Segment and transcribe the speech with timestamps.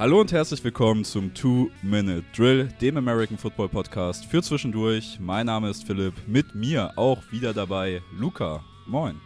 [0.00, 5.18] Hallo und herzlich willkommen zum Two-Minute Drill, dem American Football Podcast für zwischendurch.
[5.20, 8.64] Mein Name ist Philipp, mit mir auch wieder dabei Luca.
[8.86, 9.20] Moin.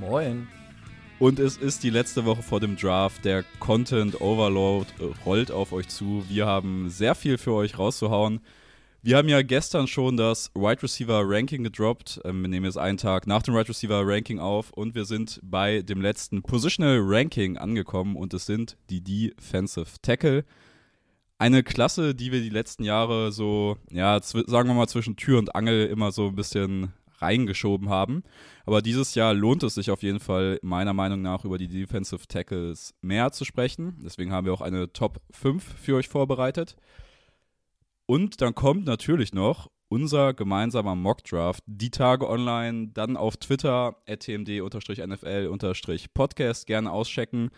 [0.00, 0.48] Moin.
[1.20, 3.24] Und es ist die letzte Woche vor dem Draft.
[3.24, 4.88] Der Content Overload
[5.24, 6.24] rollt auf euch zu.
[6.28, 8.40] Wir haben sehr viel für euch rauszuhauen.
[9.00, 12.20] Wir haben ja gestern schon das Wide Receiver Ranking gedroppt.
[12.24, 15.38] Ähm, wir nehmen jetzt einen Tag nach dem Wide Receiver Ranking auf und wir sind
[15.44, 20.44] bei dem letzten Positional Ranking angekommen und es sind die Defensive Tackle.
[21.38, 25.54] Eine Klasse, die wir die letzten Jahre so, ja, sagen wir mal zwischen Tür und
[25.54, 28.24] Angel immer so ein bisschen reingeschoben haben.
[28.66, 32.26] Aber dieses Jahr lohnt es sich auf jeden Fall, meiner Meinung nach, über die Defensive
[32.26, 34.00] Tackles mehr zu sprechen.
[34.04, 36.76] Deswegen haben wir auch eine Top 5 für euch vorbereitet.
[38.10, 41.62] Und dann kommt natürlich noch unser gemeinsamer Mockdraft.
[41.66, 47.50] Die Tage online, dann auf Twitter, tmd-nfl-podcast, gerne auschecken.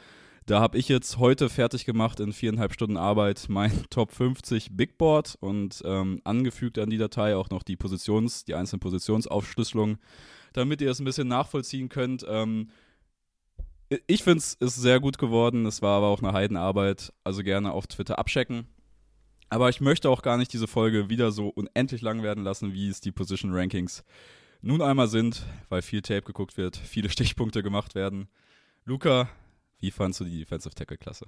[0.47, 4.99] Da habe ich jetzt heute fertig gemacht in viereinhalb Stunden Arbeit mein Top 50 Big
[4.99, 9.99] Board und ähm, angefügt an die Datei auch noch die Positions, die einzelnen Positionsaufschlüsselungen,
[10.53, 12.27] damit ihr es ein bisschen nachvollziehen könnt.
[12.29, 12.71] Ähm,
[14.09, 15.65] ich finde es ist sehr gut geworden.
[15.65, 17.13] Es war aber auch eine Heidenarbeit.
[17.23, 18.67] Also gerne auf Twitter abchecken.
[19.51, 22.89] Aber ich möchte auch gar nicht diese Folge wieder so unendlich lang werden lassen, wie
[22.89, 24.05] es die Position Rankings
[24.63, 28.29] nun einmal sind, weil viel Tape geguckt wird, viele Stichpunkte gemacht werden.
[28.85, 29.29] Luca,
[29.81, 31.27] wie fandst du die Defensive Tackle Klasse?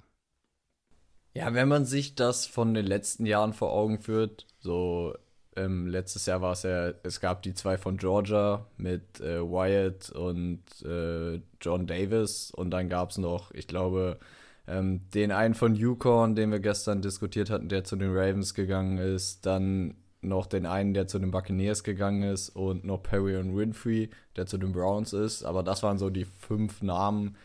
[1.35, 5.15] Ja, wenn man sich das von den letzten Jahren vor Augen führt, so
[5.57, 10.11] ähm, letztes Jahr war es ja, es gab die zwei von Georgia mit äh, Wyatt
[10.11, 14.19] und äh, John Davis und dann gab es noch, ich glaube,
[14.67, 18.99] ähm, den einen von Yukon, den wir gestern diskutiert hatten, der zu den Ravens gegangen
[18.99, 23.57] ist, dann noch den einen, der zu den Buccaneers gegangen ist und noch Perry und
[23.57, 25.45] Winfrey, der zu den Browns ist.
[25.45, 27.37] Aber das waren so die fünf Namen.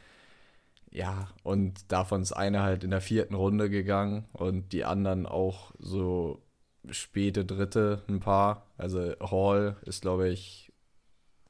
[0.91, 5.73] Ja, und davon ist einer halt in der vierten Runde gegangen und die anderen auch
[5.79, 6.41] so
[6.89, 8.67] späte dritte, ein paar.
[8.77, 10.66] Also Hall ist, glaube ich,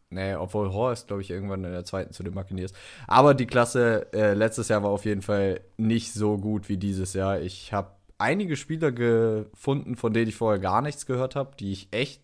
[0.09, 2.72] Nee, obwohl Horst, glaube ich, irgendwann in der zweiten zu den Buccaneers.
[3.07, 7.13] Aber die Klasse äh, letztes Jahr war auf jeden Fall nicht so gut wie dieses
[7.13, 7.41] Jahr.
[7.41, 11.90] Ich habe einige Spieler gefunden, von denen ich vorher gar nichts gehört habe, die ich
[11.91, 12.22] echt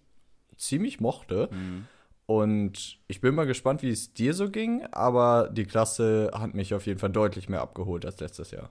[0.56, 1.50] ziemlich mochte.
[1.52, 1.88] Mhm.
[2.26, 6.74] Und ich bin mal gespannt, wie es dir so ging, aber die Klasse hat mich
[6.74, 8.70] auf jeden Fall deutlich mehr abgeholt als letztes Jahr.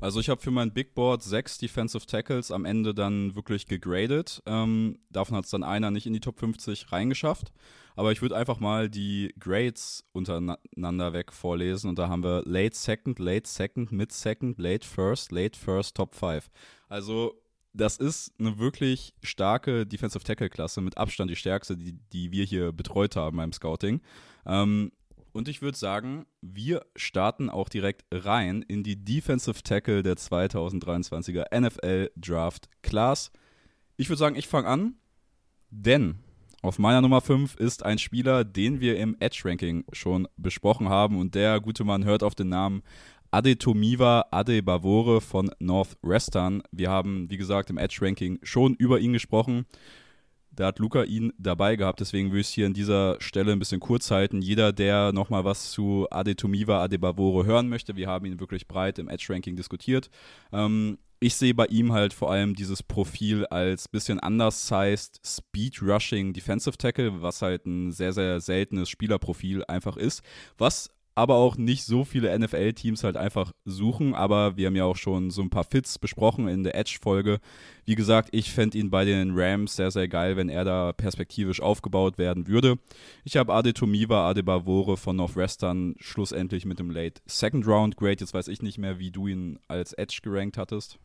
[0.00, 4.40] Also ich habe für mein Big Board sechs Defensive Tackles am Ende dann wirklich gegradet.
[4.46, 7.52] Ähm, davon hat es dann einer nicht in die Top 50 reingeschafft.
[7.96, 11.88] Aber ich würde einfach mal die Grades untereinander weg vorlesen.
[11.88, 16.14] Und da haben wir Late Second, Late Second, Mid Second, Late First, Late First, Top
[16.14, 16.48] 5.
[16.88, 17.34] Also
[17.72, 22.44] das ist eine wirklich starke Defensive Tackle Klasse, mit Abstand die stärkste, die, die wir
[22.44, 24.00] hier betreut haben beim Scouting.
[24.46, 24.92] Ähm,
[25.38, 31.56] und ich würde sagen, wir starten auch direkt rein in die Defensive Tackle der 2023er
[31.56, 33.30] NFL Draft Class.
[33.96, 34.94] Ich würde sagen, ich fange an,
[35.70, 36.16] denn
[36.60, 41.16] auf meiner Nummer 5 ist ein Spieler, den wir im Edge Ranking schon besprochen haben
[41.16, 42.82] und der gute Mann hört auf den Namen
[43.30, 46.64] Adetomiva Adebavore von Northwestern.
[46.72, 49.66] Wir haben, wie gesagt, im Edge Ranking schon über ihn gesprochen.
[50.58, 53.60] Da hat Luca ihn dabei gehabt, deswegen will ich es hier an dieser Stelle ein
[53.60, 54.42] bisschen kurz halten.
[54.42, 59.08] Jeder, der nochmal was zu Adetomiva Adebavore hören möchte, wir haben ihn wirklich breit im
[59.08, 60.10] Edge-Ranking diskutiert.
[60.52, 66.32] Ähm, ich sehe bei ihm halt vor allem dieses Profil als bisschen undersized Speed Rushing
[66.32, 70.24] Defensive Tackle, was halt ein sehr, sehr seltenes Spielerprofil einfach ist,
[70.56, 74.14] was aber auch nicht so viele NFL-Teams halt einfach suchen.
[74.14, 77.40] Aber wir haben ja auch schon so ein paar Fits besprochen in der Edge-Folge.
[77.84, 81.60] Wie gesagt, ich fände ihn bei den Rams sehr, sehr geil, wenn er da perspektivisch
[81.60, 82.78] aufgebaut werden würde.
[83.24, 88.18] Ich habe Ade Tomiva, Ade Bavore von Northwestern schlussendlich mit dem Late Second Round Grade.
[88.20, 91.00] Jetzt weiß ich nicht mehr, wie du ihn als Edge gerankt hattest.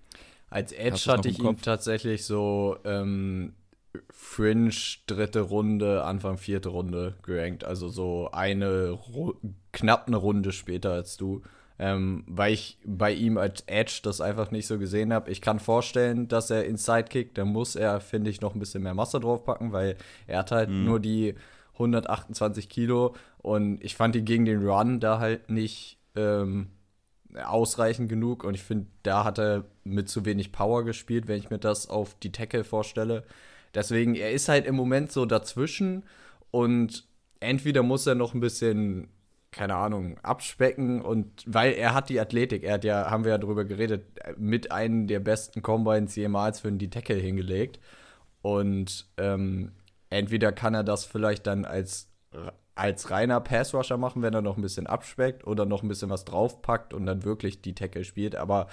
[0.51, 3.53] Als Edge hatte ich ihn tatsächlich so ähm,
[4.09, 4.71] Fringe
[5.07, 7.63] dritte Runde, Anfang vierte Runde gerankt.
[7.63, 9.33] Also so eine, Ru
[9.71, 11.41] knapp eine Runde später als du.
[11.79, 15.31] Ähm, weil ich bei ihm als Edge das einfach nicht so gesehen habe.
[15.31, 17.37] Ich kann vorstellen, dass er Inside kickt.
[17.37, 19.97] Da muss er, finde ich, noch ein bisschen mehr Masse draufpacken, weil
[20.27, 20.85] er hat halt mhm.
[20.85, 21.35] nur die
[21.73, 23.15] 128 Kilo.
[23.39, 26.69] Und ich fand ihn gegen den Run da halt nicht ähm,
[27.43, 28.43] ausreichend genug.
[28.43, 31.89] Und ich finde, da hat er mit zu wenig Power gespielt, wenn ich mir das
[31.89, 33.23] auf die Tackle vorstelle.
[33.73, 36.03] Deswegen, er ist halt im Moment so dazwischen
[36.51, 37.05] und
[37.39, 39.09] entweder muss er noch ein bisschen,
[39.51, 43.37] keine Ahnung, abspecken und weil er hat die Athletik, er hat ja, haben wir ja
[43.37, 44.05] drüber geredet,
[44.37, 47.79] mit einem der besten Combines jemals für die Tackle hingelegt.
[48.41, 49.71] Und ähm,
[50.09, 52.09] entweder kann er das vielleicht dann als
[52.75, 56.25] als reiner Pass-Rusher machen, wenn er noch ein bisschen abspeckt oder noch ein bisschen was
[56.25, 58.35] draufpackt und dann wirklich die Tackle spielt.
[58.35, 58.67] Aber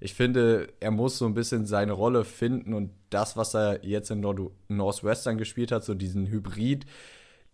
[0.00, 4.10] ich finde, er muss so ein bisschen seine Rolle finden und das, was er jetzt
[4.10, 6.86] in Nord Northwestern gespielt hat, so diesen Hybrid,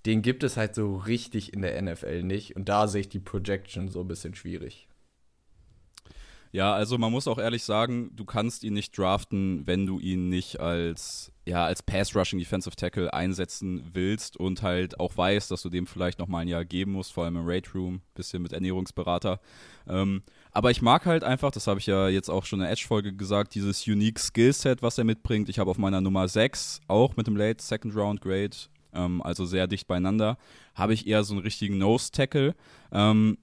[0.06, 2.56] den gibt es halt so richtig in der NFL nicht.
[2.56, 4.88] Und da sehe ich die Projection so ein bisschen schwierig.
[6.54, 10.28] Ja, also man muss auch ehrlich sagen, du kannst ihn nicht draften, wenn du ihn
[10.28, 15.70] nicht als, ja, als Pass-Rushing Defensive Tackle einsetzen willst und halt auch weißt, dass du
[15.70, 19.40] dem vielleicht nochmal ein Jahr geben musst, vor allem im Raid Room, bisschen mit Ernährungsberater.
[19.88, 20.22] Ähm,
[20.52, 23.14] aber ich mag halt einfach, das habe ich ja jetzt auch schon in der Edge-Folge
[23.14, 25.48] gesagt, dieses unique Skillset, was er mitbringt.
[25.48, 28.56] Ich habe auf meiner Nummer 6 auch mit dem Late Second Round Grade,
[28.92, 30.36] ähm, also sehr dicht beieinander,
[30.74, 32.54] habe ich eher so einen richtigen Nose-Tackle.
[32.92, 33.38] Ähm,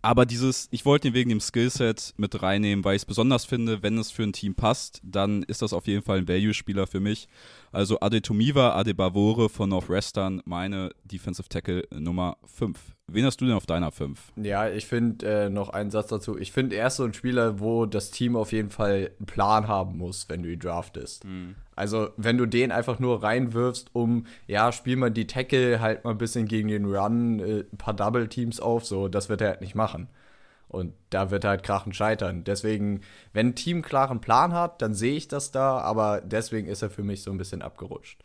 [0.00, 3.82] aber dieses, ich wollte ihn wegen dem Skillset mit reinnehmen, weil ich es besonders finde,
[3.82, 7.00] wenn es für ein Team passt, dann ist das auf jeden Fall ein Value-Spieler für
[7.00, 7.28] mich.
[7.72, 12.95] Also Adetumiva Adebavore von Northwestern, meine Defensive Tackle Nummer 5.
[13.08, 14.32] Wen hast du denn auf deiner 5?
[14.34, 16.36] Ja, ich finde äh, noch einen Satz dazu.
[16.36, 19.68] Ich finde, er ist so ein Spieler, wo das Team auf jeden Fall einen Plan
[19.68, 21.24] haben muss, wenn du ihn draftest.
[21.24, 21.54] Mhm.
[21.76, 26.10] Also, wenn du den einfach nur reinwirfst, um, ja, spiel mal die Tackle halt mal
[26.10, 29.50] ein bisschen gegen den Run, äh, ein paar Double Teams auf, so, das wird er
[29.50, 30.08] halt nicht machen.
[30.66, 32.42] Und da wird er halt krachen scheitern.
[32.42, 36.82] Deswegen, wenn ein Team klaren Plan hat, dann sehe ich das da, aber deswegen ist
[36.82, 38.20] er für mich so ein bisschen abgerutscht.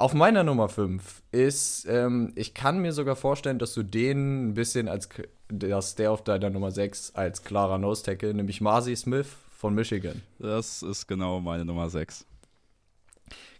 [0.00, 4.54] Auf meiner Nummer 5 ist, ähm, ich kann mir sogar vorstellen, dass du den ein
[4.54, 5.10] bisschen als,
[5.50, 9.26] dass der auf deiner Nummer 6 als klarer Nose-Tackle, nämlich Marcy Smith
[9.58, 10.22] von Michigan.
[10.38, 12.24] Das ist genau meine Nummer 6.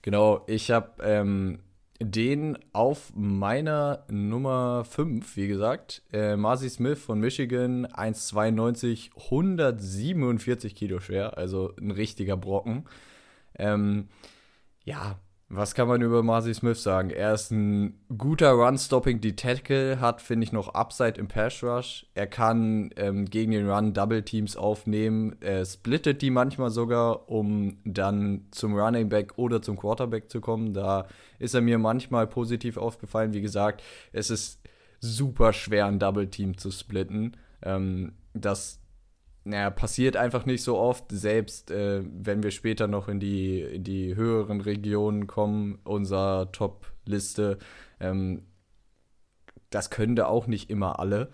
[0.01, 1.59] Genau, ich habe ähm,
[2.01, 6.01] den auf meiner Nummer 5, wie gesagt.
[6.11, 12.87] Äh, Marcy Smith von Michigan, 1,92, 147 Kilo schwer, also ein richtiger Brocken.
[13.59, 14.09] Ähm,
[14.87, 15.19] ja,
[15.53, 17.11] was kann man über Marcy Smith sagen?
[17.11, 22.07] Er ist ein guter Run-Stopping die Tackle, hat, finde ich, noch Upside im Pass Rush.
[22.15, 25.35] Er kann ähm, gegen den Run Double Teams aufnehmen.
[25.41, 30.73] Er splittet die manchmal sogar, um dann zum Running Back oder zum Quarterback zu kommen.
[30.73, 31.09] Da
[31.41, 33.33] ist er mir manchmal positiv aufgefallen.
[33.33, 33.83] Wie gesagt,
[34.13, 34.61] es ist
[35.01, 37.37] super schwer, ein Double Team zu splitten.
[37.63, 38.80] Ähm, das
[39.45, 43.85] naja, passiert einfach nicht so oft, selbst äh, wenn wir später noch in die, in
[43.85, 47.59] die höheren Regionen kommen, unserer Top-Liste.
[48.01, 48.43] Ähm,
[49.71, 51.31] das können da auch nicht immer alle.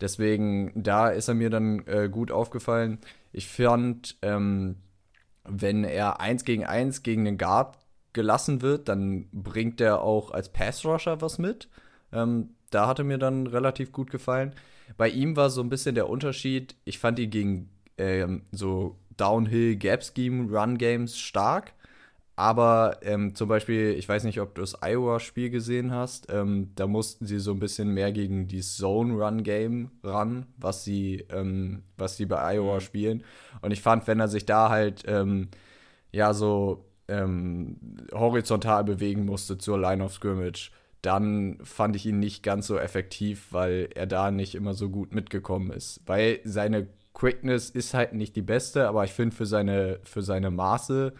[0.00, 2.98] Deswegen, da ist er mir dann äh, gut aufgefallen.
[3.32, 4.76] Ich fand, ähm,
[5.44, 7.78] wenn er eins gegen eins gegen den Guard
[8.12, 11.68] gelassen wird, dann bringt er auch als Pass-Rusher was mit.
[12.12, 14.54] Ähm, da hat er mir dann relativ gut gefallen.
[14.96, 19.76] Bei ihm war so ein bisschen der Unterschied, ich fand ihn gegen ähm, so Downhill
[19.76, 21.72] Gap Scheme Run Games stark.
[22.40, 26.86] Aber ähm, zum Beispiel, ich weiß nicht, ob du das Iowa-Spiel gesehen hast, ähm, da
[26.86, 32.24] mussten sie so ein bisschen mehr gegen die Zone-Run-Game ran, was sie, ähm, was sie
[32.24, 32.80] bei Iowa mhm.
[32.80, 33.24] spielen.
[33.60, 35.48] Und ich fand, wenn er sich da halt ähm,
[36.12, 37.76] ja so ähm,
[38.14, 40.70] horizontal bewegen musste zur Line of Scrimmage,
[41.02, 45.14] dann fand ich ihn nicht ganz so effektiv, weil er da nicht immer so gut
[45.14, 46.00] mitgekommen ist.
[46.06, 50.50] Weil seine Quickness ist halt nicht die beste, aber ich finde für seine, für seine
[50.50, 51.14] Maße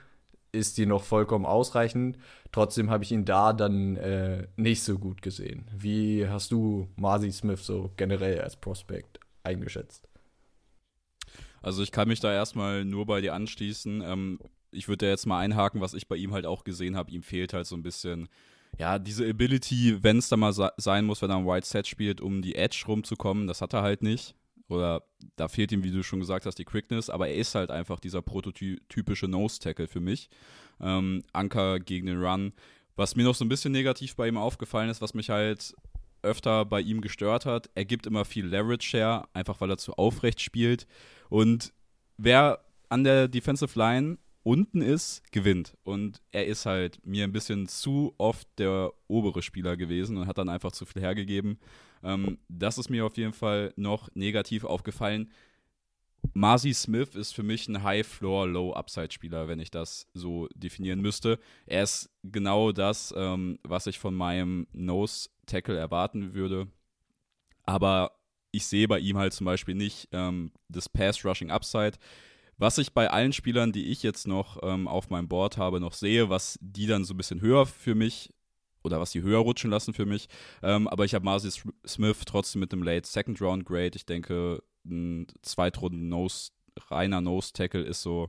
[0.53, 2.19] ist die noch vollkommen ausreichend.
[2.53, 5.71] Trotzdem habe ich ihn da dann äh, nicht so gut gesehen.
[5.77, 10.09] Wie hast du Marcy Smith so generell als Prospect eingeschätzt?
[11.63, 14.03] Also ich kann mich da erstmal nur bei dir anschließen.
[14.03, 14.41] Ähm,
[14.73, 17.11] ich würde da jetzt mal einhaken, was ich bei ihm halt auch gesehen habe.
[17.11, 18.29] Ihm fehlt halt so ein bisschen
[18.79, 22.21] ja, diese Ability, wenn es da mal sein muss, wenn er ein White Set spielt,
[22.21, 24.35] um die Edge rumzukommen, das hat er halt nicht.
[24.69, 25.03] Oder
[25.37, 27.99] da fehlt ihm, wie du schon gesagt hast, die Quickness, aber er ist halt einfach
[27.99, 30.31] dieser prototypische Nose-Tackle für mich.
[30.81, 32.53] Ähm, Anker gegen den Run.
[32.97, 35.75] Was mir noch so ein bisschen negativ bei ihm aufgefallen ist, was mich halt
[36.23, 39.95] öfter bei ihm gestört hat, er gibt immer viel Leverage her, einfach weil er zu
[39.95, 40.87] aufrecht spielt.
[41.29, 41.73] Und
[42.17, 45.77] wer an der Defensive Line unten ist, gewinnt.
[45.83, 50.39] Und er ist halt mir ein bisschen zu oft der obere Spieler gewesen und hat
[50.39, 51.59] dann einfach zu viel hergegeben.
[52.03, 55.31] Ähm, das ist mir auf jeden Fall noch negativ aufgefallen.
[56.35, 61.39] Marcy Smith ist für mich ein High-Floor, Low-Upside-Spieler, wenn ich das so definieren müsste.
[61.67, 66.69] Er ist genau das, ähm, was ich von meinem Nose-Tackle erwarten würde.
[67.65, 68.13] Aber
[68.53, 71.99] ich sehe bei ihm halt zum Beispiel nicht ähm, das Pass-Rushing-Upside.
[72.61, 75.95] Was ich bei allen Spielern, die ich jetzt noch ähm, auf meinem Board habe, noch
[75.95, 78.35] sehe, was die dann so ein bisschen höher für mich
[78.83, 80.29] oder was die höher rutschen lassen für mich.
[80.63, 81.51] Ähm, aber ich habe Marcy
[81.87, 83.93] Smith trotzdem mit einem Late Second Round Grade.
[83.95, 86.51] Ich denke, ein Zweitrunden Nose,
[86.91, 88.29] reiner Nose Tackle ist so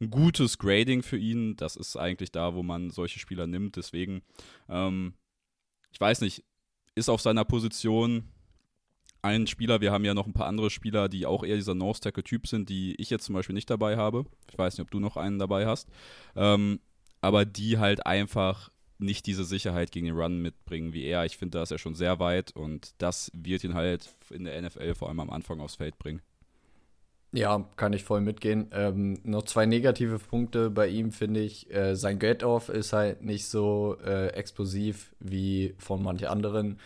[0.00, 1.56] ein gutes Grading für ihn.
[1.56, 3.74] Das ist eigentlich da, wo man solche Spieler nimmt.
[3.74, 4.22] Deswegen,
[4.68, 5.14] ähm,
[5.90, 6.44] ich weiß nicht,
[6.94, 8.28] ist auf seiner Position
[9.26, 12.46] ein Spieler, wir haben ja noch ein paar andere Spieler, die auch eher dieser Nose-Tackle-Typ
[12.46, 14.24] sind, die ich jetzt zum Beispiel nicht dabei habe.
[14.50, 15.88] Ich weiß nicht, ob du noch einen dabei hast.
[16.34, 16.80] Ähm,
[17.20, 21.24] aber die halt einfach nicht diese Sicherheit gegen den Run mitbringen wie er.
[21.24, 24.60] Ich finde, da ist er schon sehr weit und das wird ihn halt in der
[24.62, 26.22] NFL vor allem am Anfang aufs Feld bringen.
[27.32, 28.70] Ja, kann ich voll mitgehen.
[28.72, 31.70] Ähm, noch zwei negative Punkte bei ihm finde ich.
[31.70, 36.78] Äh, sein Get-Off ist halt nicht so äh, explosiv wie von manchen anderen.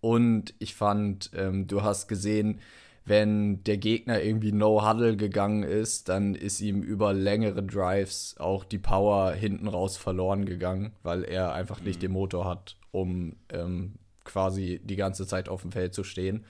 [0.00, 2.60] Und ich fand, ähm, du hast gesehen,
[3.08, 8.78] wenn der Gegner irgendwie No-Huddle gegangen ist, dann ist ihm über längere Drives auch die
[8.78, 12.00] Power hinten raus verloren gegangen, weil er einfach nicht mhm.
[12.02, 16.44] den Motor hat, um ähm, quasi die ganze Zeit auf dem Feld zu stehen.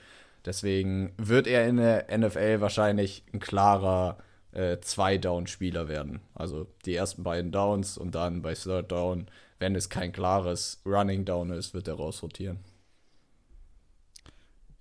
[0.45, 4.17] Deswegen wird er in der NFL wahrscheinlich ein klarer
[4.51, 6.19] äh, Zwei-Down-Spieler werden.
[6.33, 9.27] Also die ersten beiden Downs und dann bei Third Down,
[9.59, 12.59] wenn es kein klares Running Down ist, wird er rausrotieren.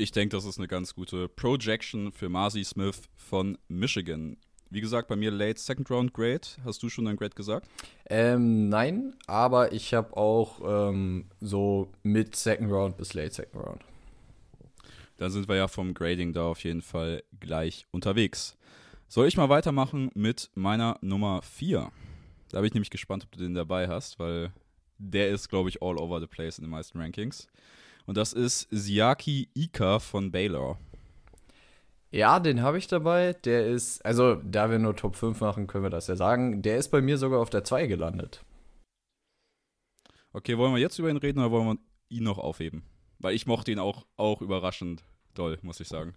[0.01, 4.37] Ich denke, das ist eine ganz gute Projection für Marcy Smith von Michigan.
[4.71, 6.43] Wie gesagt, bei mir late Second Round Grade.
[6.65, 7.69] Hast du schon dein Grade gesagt?
[8.09, 13.85] Ähm, nein, aber ich habe auch ähm, so mit Second Round bis late Second Round.
[15.17, 18.57] Dann sind wir ja vom Grading da auf jeden Fall gleich unterwegs.
[19.09, 21.91] Soll ich mal weitermachen mit meiner Nummer 4?
[22.51, 24.53] Da bin ich nämlich gespannt, ob du den dabei hast, weil
[24.99, 27.49] der ist, glaube ich, all over the place in den meisten Rankings.
[28.09, 30.79] Und das ist Siaki Ika von Baylor.
[32.11, 33.35] Ja, den habe ich dabei.
[33.35, 36.63] Der ist, also da wir nur Top 5 machen, können wir das ja sagen.
[36.63, 38.43] Der ist bei mir sogar auf der 2 gelandet.
[40.33, 42.83] Okay, wollen wir jetzt über ihn reden oder wollen wir ihn noch aufheben?
[43.19, 46.15] Weil ich mochte ihn auch, auch überraschend doll, muss ich sagen.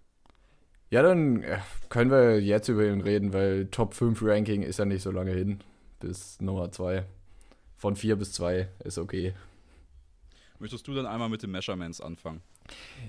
[0.88, 1.58] Ja, dann äh,
[1.90, 5.32] können wir jetzt über ihn reden, weil Top 5 Ranking ist ja nicht so lange
[5.32, 5.60] hin.
[6.00, 7.04] Bis Nummer 2.
[7.76, 9.34] Von 4 bis 2 ist okay.
[10.62, 12.40] Möchtest du dann einmal mit den Measurements anfangen?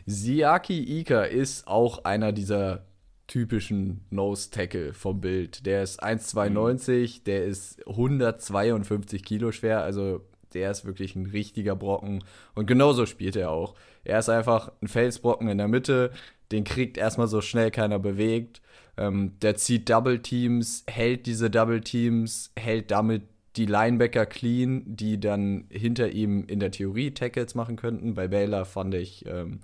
[0.08, 2.84] Siaki Ika ist auch einer dieser
[3.28, 5.68] typischen Nose Tackle vom Bild.
[5.68, 7.24] Der ist 1,92, mhm.
[7.26, 10.22] der ist 152 Kilo schwer, also
[10.56, 12.24] der ist wirklich ein richtiger Brocken.
[12.56, 13.76] Und genauso spielt er auch.
[14.04, 16.10] Er ist einfach ein Felsbrocken in der Mitte,
[16.52, 18.64] den kriegt erstmal so schnell keiner bewegt.
[18.98, 23.22] Ähm, der zieht Double Teams, hält diese Double Teams, hält damit
[23.56, 28.16] die Linebacker clean, die dann hinter ihm in der Theorie Tackles machen könnten.
[28.16, 29.60] Bei Baylor fand ich, ähm,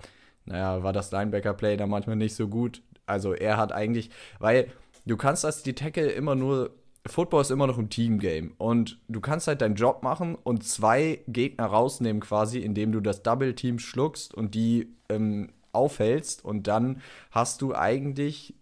[0.45, 2.81] naja, war das Linebacker-Play da manchmal nicht so gut.
[3.05, 4.67] Also er hat eigentlich, weil
[5.05, 6.75] du kannst als die Tackle immer nur,
[7.07, 11.23] Football ist immer noch ein Team-Game und du kannst halt deinen Job machen und zwei
[11.27, 17.61] Gegner rausnehmen quasi, indem du das Double-Team schluckst und die ähm, aufhältst und dann hast
[17.61, 18.53] du eigentlich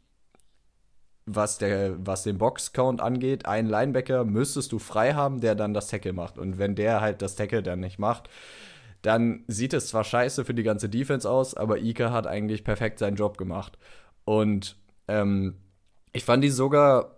[1.28, 5.90] was, der, was den Boxcount angeht, einen Linebacker müsstest du frei haben, der dann das
[5.90, 6.40] Tackle macht.
[6.40, 8.30] Und wenn der halt das Tackle dann nicht macht,
[9.02, 12.98] dann sieht es zwar scheiße für die ganze Defense aus, aber Ika hat eigentlich perfekt
[13.00, 13.78] seinen Job gemacht.
[14.24, 15.58] Und ähm,
[16.14, 17.18] ich fand die sogar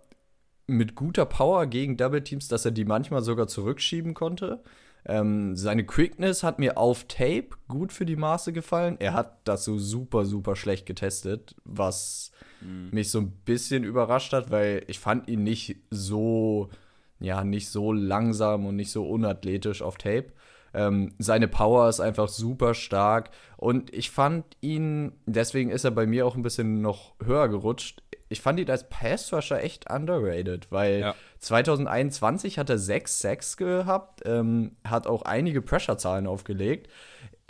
[0.66, 4.62] mit guter Power gegen Double Teams, dass er die manchmal sogar zurückschieben konnte.
[5.06, 8.96] Ähm, seine Quickness hat mir auf Tape gut für die Maße gefallen.
[8.98, 12.88] Er hat das so super, super schlecht getestet, was mhm.
[12.90, 16.70] mich so ein bisschen überrascht hat, weil ich fand ihn nicht so,
[17.18, 20.32] ja, nicht so langsam und nicht so unathletisch auf Tape.
[20.72, 26.06] Ähm, seine Power ist einfach super stark und ich fand ihn, deswegen ist er bei
[26.06, 28.02] mir auch ein bisschen noch höher gerutscht.
[28.28, 31.14] Ich fand ihn als Pass-Rusher echt underrated, weil ja.
[31.40, 36.88] 2021 hat er 6 Sacks gehabt, ähm, hat auch einige Pressure-Zahlen aufgelegt.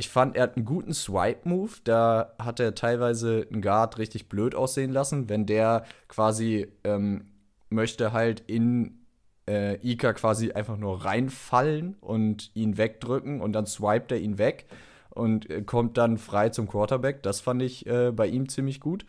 [0.00, 1.72] Ich fand, er hat einen guten Swipe-Move.
[1.84, 7.26] Da hat er teilweise einen Guard richtig blöd aussehen lassen, wenn der quasi ähm,
[7.68, 9.04] möchte halt in
[9.46, 14.64] äh, Ika quasi einfach nur reinfallen und ihn wegdrücken und dann swipet er ihn weg
[15.10, 17.22] und äh, kommt dann frei zum Quarterback.
[17.22, 19.04] Das fand ich äh, bei ihm ziemlich gut.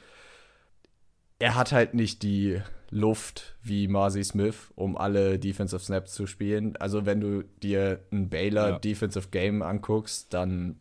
[1.39, 6.75] Er hat halt nicht die Luft wie Marcy Smith, um alle Defensive Snaps zu spielen.
[6.75, 8.79] Also wenn du dir ein Baylor ja.
[8.79, 10.75] Defensive Game anguckst, dann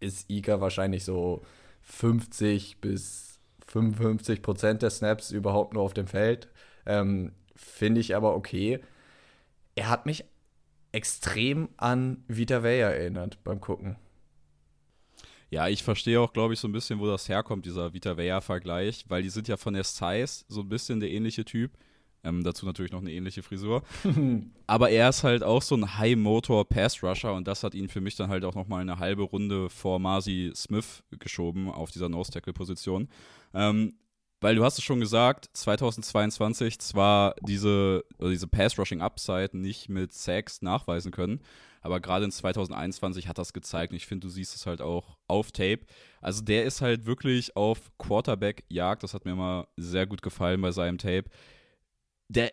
[0.00, 1.42] ist Ika wahrscheinlich so
[1.82, 3.38] 50 bis
[3.68, 6.48] 55 Prozent der Snaps überhaupt nur auf dem Feld.
[6.86, 8.80] Ähm, Finde ich aber okay.
[9.74, 10.24] Er hat mich
[10.92, 13.96] extrem an Vita Vea erinnert beim Gucken.
[15.50, 19.04] Ja, ich verstehe auch, glaube ich, so ein bisschen, wo das herkommt, dieser Vita Vea-Vergleich,
[19.08, 21.72] weil die sind ja von der Size so ein bisschen der ähnliche Typ.
[22.24, 23.84] Ähm, dazu natürlich noch eine ähnliche Frisur.
[24.66, 28.30] Aber er ist halt auch so ein High-Motor-Pass-Rusher und das hat ihn für mich dann
[28.30, 33.08] halt auch nochmal eine halbe Runde vor Marcy Smith geschoben auf dieser Nose-Tackle-Position.
[33.54, 33.94] Ähm,
[34.40, 41.12] weil du hast es schon gesagt, 2022 zwar diese, diese Pass-Rushing-Upside nicht mit Sacks nachweisen
[41.12, 41.40] können,
[41.86, 45.16] aber gerade in 2021 hat das gezeigt und ich finde, du siehst es halt auch
[45.26, 45.80] auf Tape.
[46.20, 50.72] Also der ist halt wirklich auf Quarterback-Jagd, das hat mir immer sehr gut gefallen bei
[50.72, 51.24] seinem Tape.
[52.28, 52.52] Der,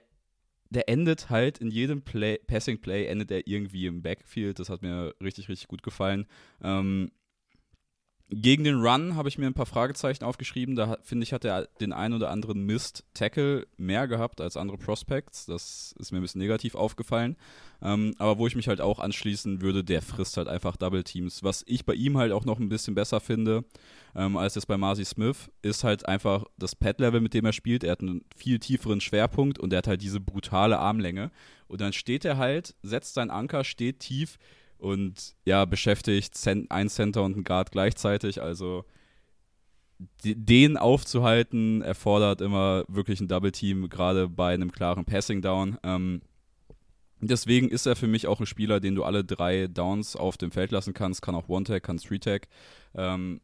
[0.70, 5.13] der endet halt in jedem Passing Play, endet er irgendwie im Backfield, das hat mir
[5.22, 6.28] richtig, richtig gut gefallen.
[6.62, 7.12] Ähm,
[8.30, 10.75] gegen den Run habe ich mir ein paar Fragezeichen aufgeschrieben.
[10.75, 15.46] Da finde ich, hat er den ein oder anderen Mist-Tackle mehr gehabt als andere Prospects.
[15.46, 17.36] Das ist mir ein bisschen negativ aufgefallen.
[17.82, 21.44] Ähm, aber wo ich mich halt auch anschließen würde, der frisst halt einfach Double Teams.
[21.44, 23.65] Was ich bei ihm halt auch noch ein bisschen besser finde
[24.15, 27.84] ähm, als jetzt bei Marcy Smith, ist halt einfach das Pad-Level, mit dem er spielt.
[27.84, 31.30] Er hat einen viel tieferen Schwerpunkt und er hat halt diese brutale Armlänge.
[31.68, 34.38] Und dann steht er halt, setzt seinen Anker, steht tief
[34.84, 38.42] und ja, beschäftigt ein Center und ein Guard gleichzeitig.
[38.42, 38.84] Also
[40.25, 45.78] den aufzuhalten erfordert immer wirklich ein Double Team, gerade bei einem klaren Passing Down.
[45.84, 46.22] Ähm,
[47.22, 50.52] deswegen ist er für mich auch ein Spieler, den du alle drei Downs auf dem
[50.52, 51.22] Feld lassen kannst.
[51.22, 52.50] Kann auch One-Tag, kann Three-Tag.
[52.94, 53.40] Ähm,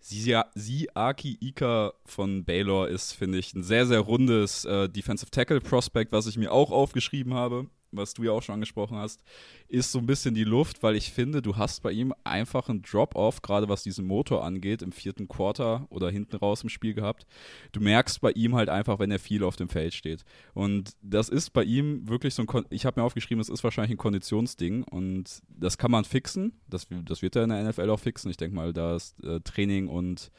[0.00, 6.12] Siaki Ika von Baylor ist, finde ich, ein sehr, sehr rundes äh, Defensive Tackle Prospect,
[6.12, 9.22] was ich mir auch aufgeschrieben habe was du ja auch schon angesprochen hast,
[9.68, 12.82] ist so ein bisschen die Luft, weil ich finde, du hast bei ihm einfach einen
[12.82, 17.26] Drop-Off, gerade was diesen Motor angeht, im vierten Quarter oder hinten raus im Spiel gehabt.
[17.72, 20.24] Du merkst bei ihm halt einfach, wenn er viel auf dem Feld steht.
[20.52, 23.64] Und das ist bei ihm wirklich so ein, Kon ich habe mir aufgeschrieben, es ist
[23.64, 26.52] wahrscheinlich ein Konditionsding und das kann man fixen.
[26.68, 28.30] Das, das wird er in der NFL auch fixen.
[28.30, 30.30] Ich denke mal, da ist äh, Training und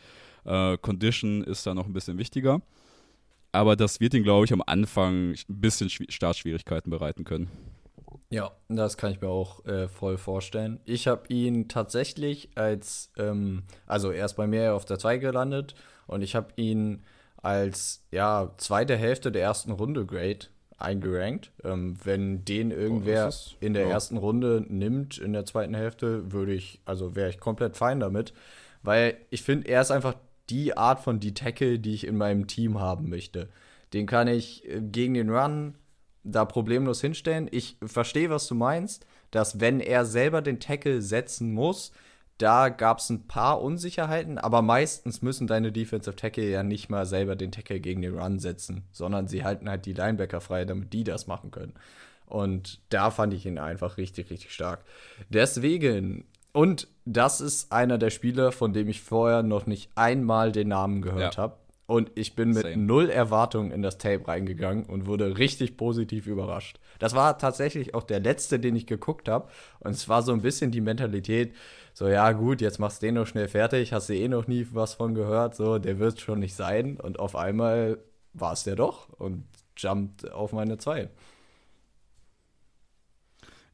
[0.46, 2.62] äh, Condition ist da noch ein bisschen wichtiger
[3.56, 7.50] aber das wird ihn, glaube ich, am Anfang ein bisschen Startschwierigkeiten bereiten können.
[8.30, 10.80] Ja, das kann ich mir auch äh, voll vorstellen.
[10.86, 15.76] Ich habe ihn tatsächlich als, ähm, also erst bei mir auf der 2 gelandet
[16.08, 17.04] und ich habe ihn
[17.38, 20.48] als, ja, zweite Hälfte der ersten Runde Grade
[20.78, 21.52] eingerankt.
[21.64, 23.90] Ähm, wenn den irgendwer oh, ist, in der ja.
[23.92, 28.34] ersten Runde nimmt, in der zweiten Hälfte, würde ich, also wäre ich komplett fein damit.
[28.84, 30.16] Weil ich finde, er ist einfach
[30.50, 33.50] die Art von D-Tackle, die ich in meinem Team haben möchte.
[33.94, 35.76] Den kann ich äh, gegen den Run
[36.24, 37.48] da problemlos hinstellen.
[37.52, 41.92] Ich verstehe, was du meinst, dass wenn er selber den Tackle setzen muss,
[42.38, 47.06] da gab es ein paar Unsicherheiten, aber meistens müssen deine Defensive Tackle ja nicht mal
[47.06, 50.92] selber den Tackle gegen den Run setzen, sondern sie halten halt die Linebacker frei, damit
[50.92, 51.74] die das machen können.
[52.26, 54.84] Und da fand ich ihn einfach richtig, richtig stark.
[55.30, 56.26] Deswegen
[56.56, 61.02] und das ist einer der Spieler, von dem ich vorher noch nicht einmal den Namen
[61.02, 61.44] gehört ja.
[61.44, 61.58] habe.
[61.86, 62.78] Und ich bin mit Same.
[62.78, 66.80] null Erwartungen in das Tape reingegangen und wurde richtig positiv überrascht.
[66.98, 69.50] Das war tatsächlich auch der letzte, den ich geguckt habe.
[69.82, 71.54] Und es war so ein bisschen die Mentalität,
[71.94, 74.66] so ja gut, jetzt machst du den noch schnell fertig, hast du eh noch nie
[74.72, 76.98] was von gehört, so der wird schon nicht sein.
[77.02, 77.98] Und auf einmal
[78.32, 79.44] war es der doch und
[79.76, 81.10] jumpt auf meine zwei.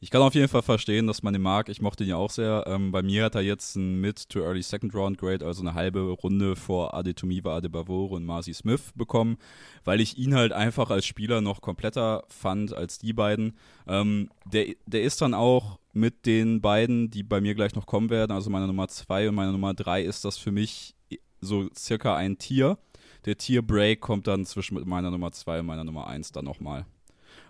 [0.04, 1.70] Ich kann auf jeden Fall verstehen, dass man den mag.
[1.70, 2.64] Ich mochte ihn ja auch sehr.
[2.66, 6.56] Ähm, bei mir hat er jetzt ein Mid-to-Early Second Round Grade, also eine halbe Runde
[6.56, 9.38] vor Adetumiva Adebavore und Marcy Smith bekommen,
[9.84, 13.56] weil ich ihn halt einfach als Spieler noch kompletter fand als die beiden.
[13.88, 18.10] Ähm, der, der ist dann auch mit den beiden, die bei mir gleich noch kommen
[18.10, 20.96] werden, also meiner Nummer 2 und meiner Nummer 3, ist das für mich
[21.42, 22.80] so circa ein Tier.
[23.26, 26.88] Der Tier Break kommt dann zwischen meiner Nummer 2 und meiner Nummer 1 dann nochmal.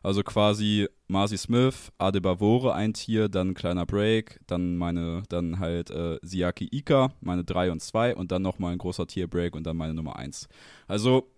[0.04, 5.92] Also quasi Marcy Smith, Adebavore ein Tier, dann ein kleiner Break, dann meine, dann halt
[5.92, 9.78] äh, Siaki Ika, meine 3 und 2 und dann nochmal ein großer Tier-Break und dann
[9.78, 10.48] meine Nummer 1.
[10.88, 11.32] Also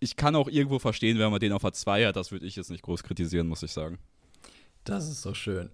[0.00, 2.56] ich kann auch irgendwo verstehen, wenn man den auf der 2 hat, das würde ich
[2.56, 3.98] jetzt nicht groß kritisieren, muss ich sagen.
[4.84, 5.70] Das ist so schön.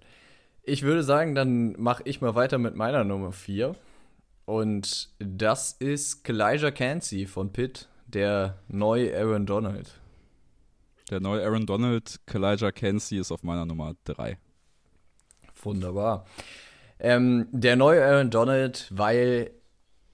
[0.63, 3.75] Ich würde sagen, dann mache ich mal weiter mit meiner Nummer 4.
[4.45, 10.01] Und das ist Kalijah Cansey von Pitt, der neue Aaron Donald.
[11.11, 14.39] Der neue Aaron Donald, Kalijah Kenzie ist auf meiner Nummer 3.
[15.63, 16.27] Wunderbar.
[16.99, 19.53] Ähm, der neue Aaron Donald, weil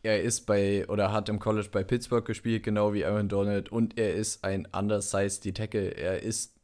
[0.02, 3.98] er ist bei oder hat im College bei Pittsburgh gespielt, genau wie Aaron Donald, und
[3.98, 5.90] er ist ein undersized Tackle.
[5.96, 6.56] Er ist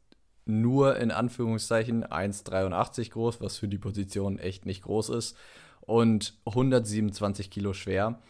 [0.45, 5.37] nur in Anführungszeichen 1,83 groß, was für die Position echt nicht groß ist,
[5.81, 8.21] und 127 Kilo schwer.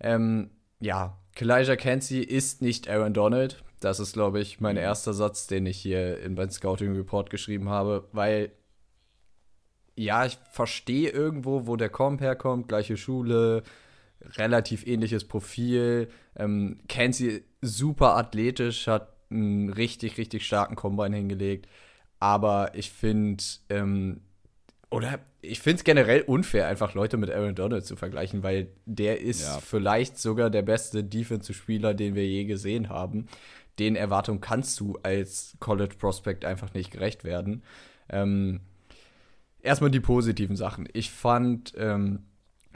[0.00, 3.62] Ähm, ja, Kalijah Kenzie ist nicht Aaron Donald.
[3.80, 4.82] Das ist, glaube ich, mein mhm.
[4.82, 8.52] erster Satz, den ich hier in meinem Scouting Report geschrieben habe, weil
[9.96, 13.62] ja, ich verstehe irgendwo, wo der Comp herkommt, gleiche Schule,
[14.36, 16.08] relativ ähnliches Profil.
[16.36, 21.66] Ähm, Kenzie super athletisch, hat einen richtig, richtig starken Combine hingelegt.
[22.18, 24.20] Aber ich finde, ähm,
[24.90, 29.20] oder ich finde es generell unfair, einfach Leute mit Aaron Donald zu vergleichen, weil der
[29.20, 29.58] ist ja.
[29.60, 33.28] vielleicht sogar der beste Defensive-Spieler, den wir je gesehen haben
[33.78, 37.62] den Erwartungen kannst du als College Prospect einfach nicht gerecht werden.
[38.08, 38.60] Ähm,
[39.60, 40.88] erstmal die positiven Sachen.
[40.92, 42.24] Ich fand, ähm,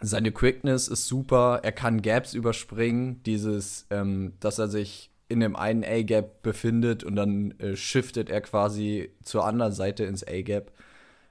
[0.02, 1.60] seine Quickness ist super.
[1.62, 3.22] Er kann Gaps überspringen.
[3.24, 8.40] Dieses, ähm, dass er sich in dem einen A-Gap befindet und dann äh, shiftet er
[8.40, 10.72] quasi zur anderen Seite ins A-Gap.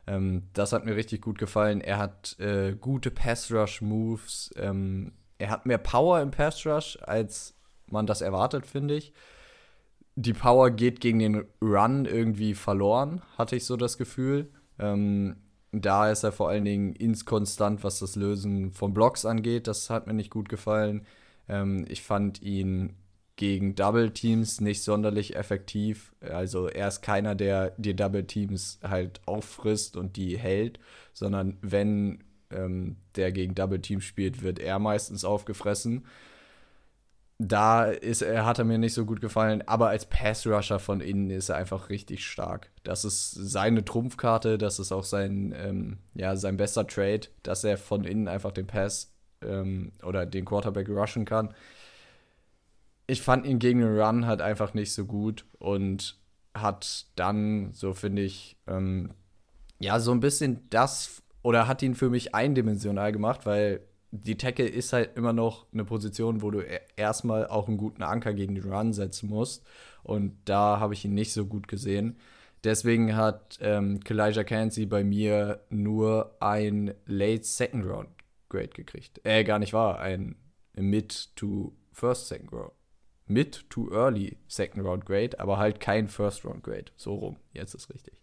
[0.08, 1.82] Ähm, das hat mir richtig gut gefallen.
[1.82, 4.52] Er hat äh, gute Pass-Rush-Moves.
[4.56, 7.54] Ähm, er hat mehr Power im Pass-Rush, als
[7.88, 9.14] man das erwartet, finde ich.
[10.22, 14.50] Die Power geht gegen den Run irgendwie verloren, hatte ich so das Gefühl.
[14.78, 15.38] Ähm,
[15.72, 19.66] da ist er vor allen Dingen inskonstant, was das Lösen von Blocks angeht.
[19.68, 21.06] Das hat mir nicht gut gefallen.
[21.48, 22.98] Ähm, ich fand ihn
[23.38, 26.12] gegen Double Teams nicht sonderlich effektiv.
[26.20, 30.82] Also er ist keiner, der die Double Teams halt auffrisst und die hält,
[31.14, 36.04] sondern wenn ähm, der gegen Double Teams spielt, wird er meistens aufgefressen
[37.42, 41.30] da ist er, hat er mir nicht so gut gefallen, aber als Pass-Rusher von innen
[41.30, 42.70] ist er einfach richtig stark.
[42.84, 47.78] Das ist seine Trumpfkarte, das ist auch sein, ähm, ja, sein bester Trade, dass er
[47.78, 51.54] von innen einfach den Pass ähm, oder den Quarterback rushen kann.
[53.08, 56.20] Ich fand ihn gegen den Run halt einfach nicht so gut und
[56.54, 59.12] hat dann, so finde ich, ähm,
[59.80, 63.80] ja, so ein bisschen das oder hat ihn für mich eindimensional gemacht, weil
[64.12, 68.04] die Tackle ist halt immer noch eine Position, wo du e-, erstmal auch einen guten
[68.04, 69.66] Anker gegen den Run setzen musst.
[70.04, 72.18] Und da habe ich ihn nicht so gut gesehen.
[72.64, 74.44] Deswegen hat ähm, Kalijah
[74.88, 78.10] bei mir nur ein Late Second Round
[78.50, 79.22] Grade gekriegt.
[79.24, 80.36] Äh, gar nicht wahr, ein
[80.76, 82.72] Mid to First Second Round.
[83.28, 86.86] Mid to Early Second Round Grade, aber halt kein First Round Grade.
[86.98, 88.16] So rum, jetzt ist richtig.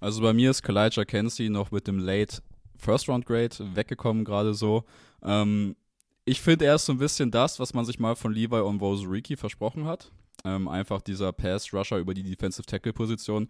[0.00, 2.42] Also bei mir ist Kalijah Cansey noch mit dem Late
[2.82, 4.84] First-Round-Grade weggekommen, gerade so.
[5.22, 5.76] Ähm,
[6.24, 8.80] ich finde, er ist so ein bisschen das, was man sich mal von Levi und
[8.80, 10.12] Wozuriki versprochen hat.
[10.44, 13.48] Ähm, einfach dieser Pass-Rusher über die Defensive-Tackle-Position.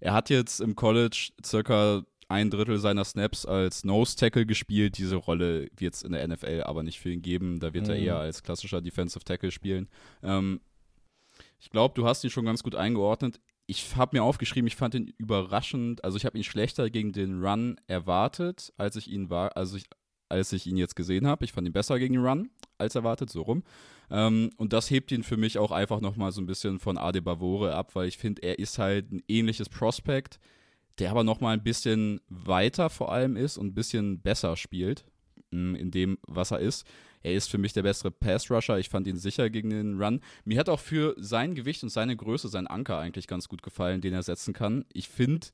[0.00, 4.98] Er hat jetzt im College circa ein Drittel seiner Snaps als Nose-Tackle gespielt.
[4.98, 7.58] Diese Rolle wird es in der NFL aber nicht für ihn geben.
[7.58, 7.92] Da wird mhm.
[7.92, 9.88] er eher als klassischer Defensive Tackle spielen.
[10.22, 10.60] Ähm,
[11.58, 14.94] ich glaube, du hast ihn schon ganz gut eingeordnet ich habe mir aufgeschrieben, ich fand
[14.94, 19.58] ihn überraschend, also ich habe ihn schlechter gegen den Run erwartet, als ich ihn war,
[19.58, 19.84] also ich,
[20.30, 21.44] als ich ihn jetzt gesehen habe.
[21.44, 23.62] Ich fand ihn besser gegen den Run als erwartet, so rum.
[24.10, 27.20] Ähm, und das hebt ihn für mich auch einfach nochmal so ein bisschen von Ade
[27.20, 30.40] Bavore ab, weil ich finde, er ist halt ein ähnliches Prospect,
[30.98, 35.04] der aber nochmal ein bisschen weiter vor allem ist und ein bisschen besser spielt
[35.50, 36.86] mm, in dem, was er ist
[37.22, 38.78] er ist für mich der bessere Pass-Rusher.
[38.78, 40.20] Ich fand ihn sicher gegen den Run.
[40.44, 44.00] Mir hat auch für sein Gewicht und seine Größe sein Anker eigentlich ganz gut gefallen,
[44.00, 44.84] den er setzen kann.
[44.92, 45.48] Ich finde,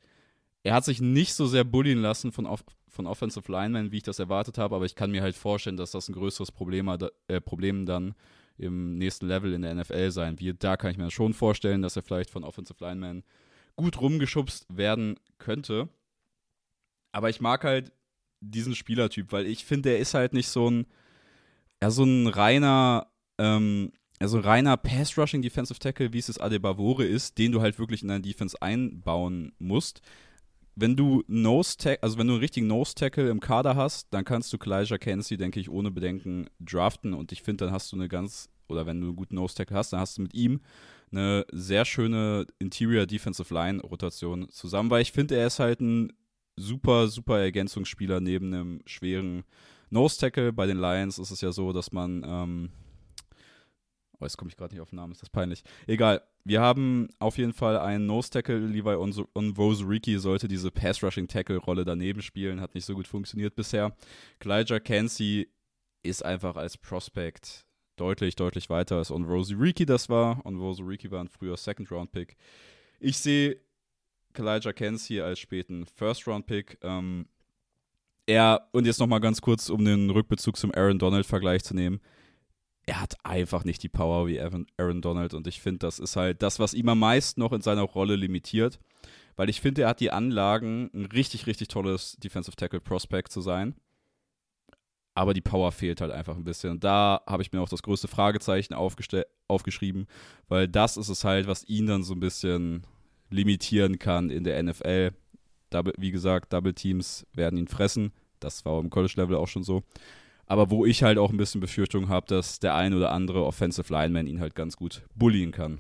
[0.63, 4.03] er hat sich nicht so sehr bullien lassen von, off von Offensive Linemen, wie ich
[4.03, 7.41] das erwartet habe, aber ich kann mir halt vorstellen, dass das ein größeres Problem, äh,
[7.41, 8.15] Problem dann
[8.57, 10.63] im nächsten Level in der NFL sein wird.
[10.63, 13.25] Da kann ich mir schon vorstellen, dass er vielleicht von Offensive Linemen
[13.77, 15.89] gut rumgeschubst werden könnte.
[17.11, 17.93] Aber ich mag halt
[18.41, 20.87] diesen Spielertyp, weil ich finde, er ist halt nicht so ein
[21.83, 23.09] ja, so ein reiner,
[23.39, 28.03] ähm, also reiner Pass-Rushing Defensive Tackle, wie es das Adebavore ist, den du halt wirklich
[28.03, 30.01] in deine Defense einbauen musst.
[30.77, 34.53] Wenn du Nose also wenn du einen richtigen Nose Tackle im Kader hast, dann kannst
[34.53, 38.09] du Kalijah Kensey, denke ich, ohne Bedenken draften und ich finde, dann hast du eine
[38.09, 40.61] ganz, oder wenn du einen guten Nose Tackle hast, dann hast du mit ihm
[41.13, 46.13] eine sehr schöne Interior Defensive Line Rotation zusammen, weil ich finde, er ist halt ein
[46.57, 49.45] super, super Ergänzungsspieler neben einem schweren
[49.91, 52.23] Nose Tackle bei den Lions ist es ja so, dass man.
[52.27, 52.71] Ähm,
[54.19, 55.63] oh, jetzt komme ich gerade nicht auf den Namen, ist das peinlich.
[55.87, 56.23] Egal.
[56.47, 58.59] Wir haben auf jeden Fall einen Nose Tackle.
[58.59, 58.95] Levi
[59.35, 62.61] Onwozuriki sollte diese Pass Rushing Tackle Rolle daneben spielen.
[62.61, 63.97] Hat nicht so gut funktioniert bisher.
[64.41, 65.49] Kalijah Cansey
[66.03, 67.65] ist einfach als Prospect
[67.97, 70.45] deutlich, deutlich weiter als Onwozuriki das war.
[70.45, 72.37] Onwozuriki war ein früher Second Round Pick.
[73.01, 73.59] Ich sehe
[74.35, 76.79] Kalijah Cansey als späten First Round Pick.
[76.83, 77.27] Ähm,
[78.27, 82.01] er, und jetzt nochmal ganz kurz, um den Rückbezug zum Aaron Donald-Vergleich zu nehmen,
[82.87, 86.43] er hat einfach nicht die Power wie Aaron Donald und ich finde, das ist halt
[86.43, 88.79] das, was ihm am meisten noch in seiner Rolle limitiert,
[89.37, 93.41] weil ich finde, er hat die Anlagen, ein richtig, richtig tolles Defensive Tackle Prospect zu
[93.41, 93.75] sein,
[95.15, 96.73] aber die Power fehlt halt einfach ein bisschen.
[96.73, 100.07] Und da habe ich mir auch das größte Fragezeichen aufgeschrieben,
[100.49, 102.85] weil das ist es halt, was ihn dann so ein bisschen
[103.31, 105.13] limitieren kann in der NFL.
[105.71, 108.13] Double, wie gesagt, Double Teams werden ihn fressen.
[108.41, 109.83] Das war im College-Level auch schon so.
[110.47, 113.93] Aber wo ich halt auch ein bisschen Befürchtung habe, dass der ein oder andere Offensive
[113.93, 115.79] Lineman ihn halt ganz gut bullien kann.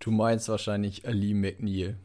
[0.00, 1.96] Du meinst wahrscheinlich Ali McNeil.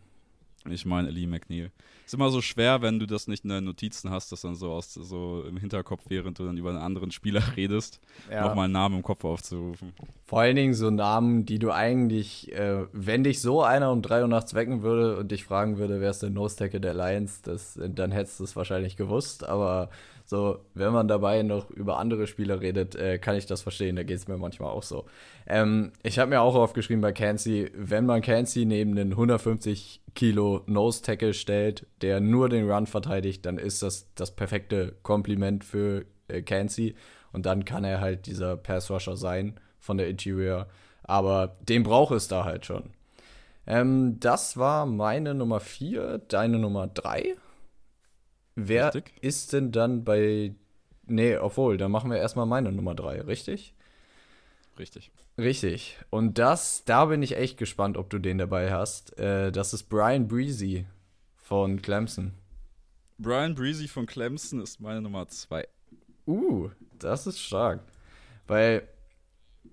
[0.69, 1.71] Ich meine Lee McNeil.
[2.05, 4.71] Ist immer so schwer, wenn du das nicht in deinen Notizen hast, das dann so
[4.71, 7.99] aus so im Hinterkopf, während du dann über einen anderen Spieler redest,
[8.29, 8.47] ja.
[8.47, 9.93] nochmal einen Namen im Kopf aufzurufen.
[10.25, 14.21] Vor allen Dingen so Namen, die du eigentlich, äh, wenn dich so einer um drei
[14.21, 17.79] Uhr nachts wecken würde und dich fragen würde, wer ist der Nose-Tackle der Lions, das,
[17.79, 19.89] dann hättest du es wahrscheinlich gewusst, aber
[20.25, 23.95] so, wenn man dabei noch über andere Spieler redet, äh, kann ich das verstehen.
[23.95, 25.05] Da geht es mir manchmal auch so.
[25.45, 30.63] Ähm, ich habe mir auch aufgeschrieben bei Cansey, wenn man Cansey neben den 150 Kilo
[30.65, 36.05] Nose Tackle stellt, der nur den Run verteidigt, dann ist das das perfekte Kompliment für
[36.27, 36.95] äh, Cansey.
[37.31, 40.67] Und dann kann er halt dieser Pass Rusher sein von der Interior.
[41.03, 42.89] Aber den braucht es da halt schon.
[43.67, 47.35] Ähm, das war meine Nummer 4, deine Nummer 3.
[48.55, 49.13] Wer richtig?
[49.21, 50.53] ist denn dann bei.
[51.07, 53.73] Nee, obwohl, dann machen wir erstmal meine Nummer 3, richtig?
[54.79, 55.11] Richtig.
[55.37, 55.97] Richtig.
[56.09, 59.17] Und das, da bin ich echt gespannt, ob du den dabei hast.
[59.19, 60.85] Äh, das ist Brian Breezy
[61.35, 62.33] von Clemson.
[63.17, 65.67] Brian Breezy von Clemson ist meine Nummer 2.
[66.25, 67.81] Uh, das ist stark.
[68.47, 68.87] Weil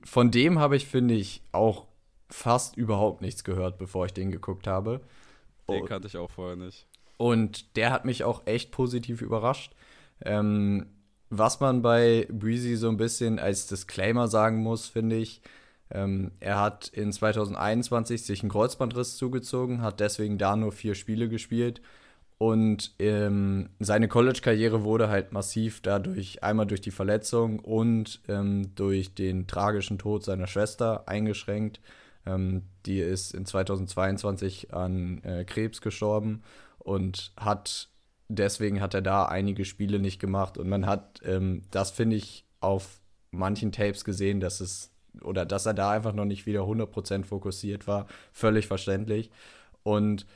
[0.04, 1.86] von dem habe ich, finde ich, auch
[2.28, 5.00] fast überhaupt nichts gehört, bevor ich den geguckt habe.
[5.68, 5.84] Den oh.
[5.84, 6.86] kannte ich auch vorher nicht.
[7.22, 9.76] Und der hat mich auch echt positiv überrascht.
[10.24, 10.86] Ähm,
[11.30, 15.40] was man bei Breezy so ein bisschen als Disclaimer sagen muss, finde ich,
[15.92, 21.28] ähm, er hat in 2021 sich einen Kreuzbandriss zugezogen, hat deswegen da nur vier Spiele
[21.28, 21.80] gespielt.
[22.38, 29.14] Und ähm, seine College-Karriere wurde halt massiv dadurch, einmal durch die Verletzung und ähm, durch
[29.14, 31.80] den tragischen Tod seiner Schwester eingeschränkt.
[32.26, 36.42] Ähm, die ist in 2022 an äh, Krebs gestorben
[36.82, 37.88] und hat
[38.28, 40.58] deswegen hat er da einige Spiele nicht gemacht.
[40.58, 44.90] Und man hat ähm, das finde ich auf manchen Tapes gesehen, dass es
[45.20, 49.30] oder dass er da einfach noch nicht wieder 100% fokussiert war, völlig verständlich.
[49.82, 50.26] Und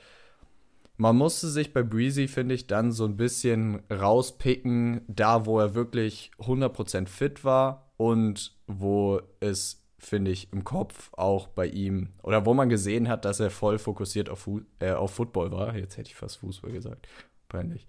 [0.98, 5.74] man musste sich bei Breezy, finde ich, dann so ein bisschen rauspicken, da wo er
[5.74, 12.47] wirklich 100% fit war und wo es finde ich, im Kopf auch bei ihm, oder
[12.47, 15.77] wo man gesehen hat, dass er voll fokussiert auf, äh, auf Football war.
[15.77, 17.09] Jetzt hätte ich fast Fußball gesagt.
[17.49, 17.87] Peinlich.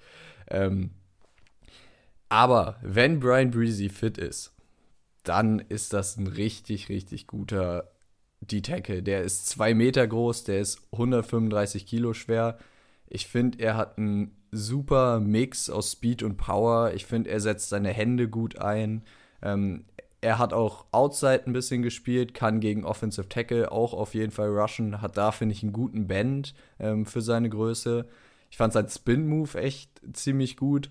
[0.49, 0.91] Ähm,
[2.29, 4.53] aber wenn Brian Breezy fit ist,
[5.23, 7.91] dann ist das ein richtig, richtig guter
[8.41, 9.03] D-Tackle.
[9.03, 12.57] Der ist zwei Meter groß, der ist 135 Kilo schwer.
[13.07, 16.93] Ich finde, er hat einen super Mix aus Speed und Power.
[16.93, 19.03] Ich finde, er setzt seine Hände gut ein.
[19.41, 19.85] Ähm,
[20.21, 24.49] er hat auch Outside ein bisschen gespielt, kann gegen Offensive Tackle auch auf jeden Fall
[24.49, 28.07] rushen, hat da, finde ich, einen guten Bend ähm, für seine Größe.
[28.49, 30.89] Ich fand sein Spin-Move echt ziemlich gut,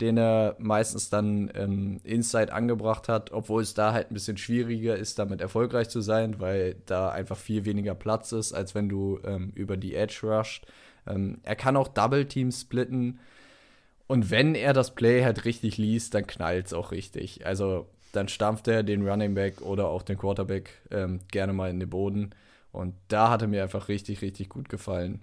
[0.00, 4.96] den er meistens dann ähm, Inside angebracht hat, obwohl es da halt ein bisschen schwieriger
[4.96, 9.20] ist, damit erfolgreich zu sein, weil da einfach viel weniger Platz ist, als wenn du
[9.24, 10.66] ähm, über die Edge rusht.
[11.06, 13.20] Ähm, er kann auch Double Team splitten.
[14.06, 17.46] Und wenn er das Play halt richtig liest, dann knallt es auch richtig.
[17.46, 21.78] Also dann stampft er den Running Back oder auch den Quarterback ähm, gerne mal in
[21.78, 22.30] den Boden.
[22.72, 25.20] Und da hat er mir einfach richtig, richtig gut gefallen.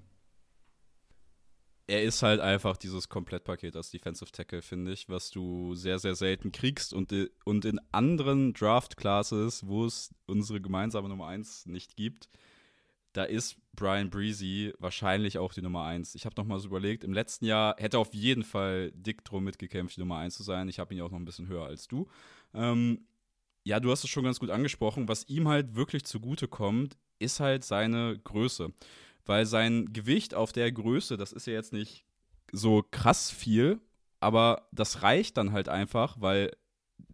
[1.88, 6.16] Er ist halt einfach dieses Komplettpaket als Defensive Tackle, finde ich, was du sehr, sehr
[6.16, 6.94] selten kriegst.
[6.94, 12.30] Und, äh, und in anderen Draft-Classes, wo es unsere gemeinsame Nummer 1 nicht gibt,
[13.12, 16.16] da ist Brian Breezy wahrscheinlich auch die Nummer 1.
[16.16, 19.24] Ich habe noch mal so überlegt, im letzten Jahr hätte er auf jeden Fall dick
[19.24, 20.70] drum mitgekämpft, die Nummer 1 zu sein.
[20.70, 22.08] Ich habe ihn ja auch noch ein bisschen höher als du.
[22.54, 23.08] Ähm,
[23.64, 25.08] ja, du hast es schon ganz gut angesprochen.
[25.08, 28.74] Was ihm halt wirklich zugute kommt, ist halt seine Größe.
[29.26, 32.06] Weil sein Gewicht auf der Größe, das ist ja jetzt nicht
[32.52, 33.80] so krass viel,
[34.20, 36.52] aber das reicht dann halt einfach, weil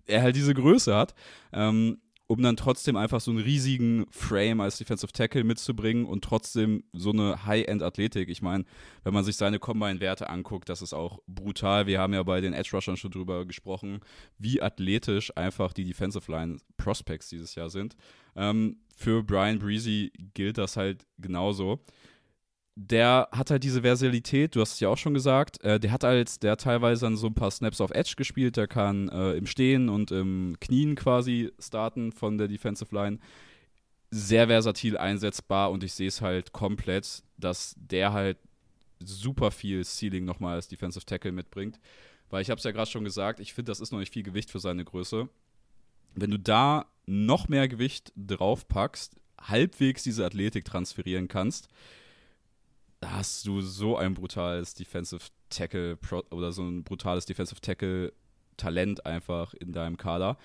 [0.06, 1.13] er halt diese Größe hat.
[1.54, 6.83] Ähm, um dann trotzdem einfach so einen riesigen Frame als Defensive Tackle mitzubringen und trotzdem
[6.93, 8.29] so eine High-End-Athletik.
[8.29, 8.65] Ich meine,
[9.03, 11.87] wenn man sich seine Combine-Werte anguckt, das ist auch brutal.
[11.87, 14.01] Wir haben ja bei den Edge-Rushern schon drüber gesprochen,
[14.37, 17.95] wie athletisch einfach die Defensive Line Prospects dieses Jahr sind.
[18.35, 21.79] Ähm, für Brian Breezy gilt das halt genauso
[22.81, 26.05] der hat halt diese Versatilität, du hast es ja auch schon gesagt, äh, der hat
[26.05, 29.33] halt, der hat teilweise dann so ein paar Snaps auf Edge gespielt, der kann äh,
[29.33, 33.19] im Stehen und im Knien quasi starten von der Defensive Line.
[34.11, 38.37] Sehr versatil einsetzbar und ich sehe es halt komplett, dass der halt
[39.03, 41.81] super viel Ceiling nochmal als Defensive Tackle mitbringt.
[42.29, 44.23] Weil ich habe es ja gerade schon gesagt, ich finde, das ist noch nicht viel
[44.23, 45.27] Gewicht für seine Größe.
[46.15, 51.67] Wenn du da noch mehr Gewicht draufpackst, halbwegs diese Athletik transferieren kannst,
[52.99, 55.97] da hast du so ein brutales Defensive Tackle
[56.31, 58.13] oder so ein brutales Defensive Tackle
[58.57, 60.38] Talent einfach in deinem Kader,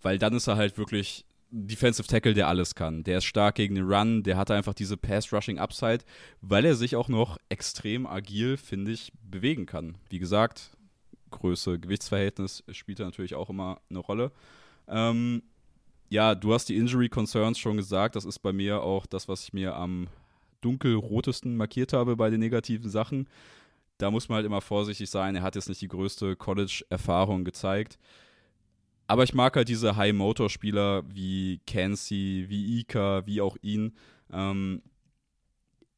[0.00, 3.04] weil dann ist er halt wirklich Defensive Tackle, der alles kann.
[3.04, 6.04] Der ist stark gegen den Run, der hat einfach diese Pass-Rushing-Upside,
[6.42, 9.96] weil er sich auch noch extrem agil, finde ich, bewegen kann.
[10.10, 10.72] Wie gesagt,
[11.30, 14.32] Größe, Gewichtsverhältnis spielt da natürlich auch immer eine Rolle.
[14.88, 15.42] Ähm,
[16.10, 18.16] ja, du hast die Injury Concerns schon gesagt.
[18.16, 20.08] Das ist bei mir auch das, was ich mir am
[20.60, 23.28] dunkelrotesten markiert habe bei den negativen Sachen.
[23.98, 25.34] Da muss man halt immer vorsichtig sein.
[25.34, 27.98] Er hat jetzt nicht die größte College-Erfahrung gezeigt.
[29.08, 33.96] Aber ich mag halt diese High-Motor-Spieler wie Cansey, wie Ika, wie auch ihn.
[34.30, 34.82] Ähm,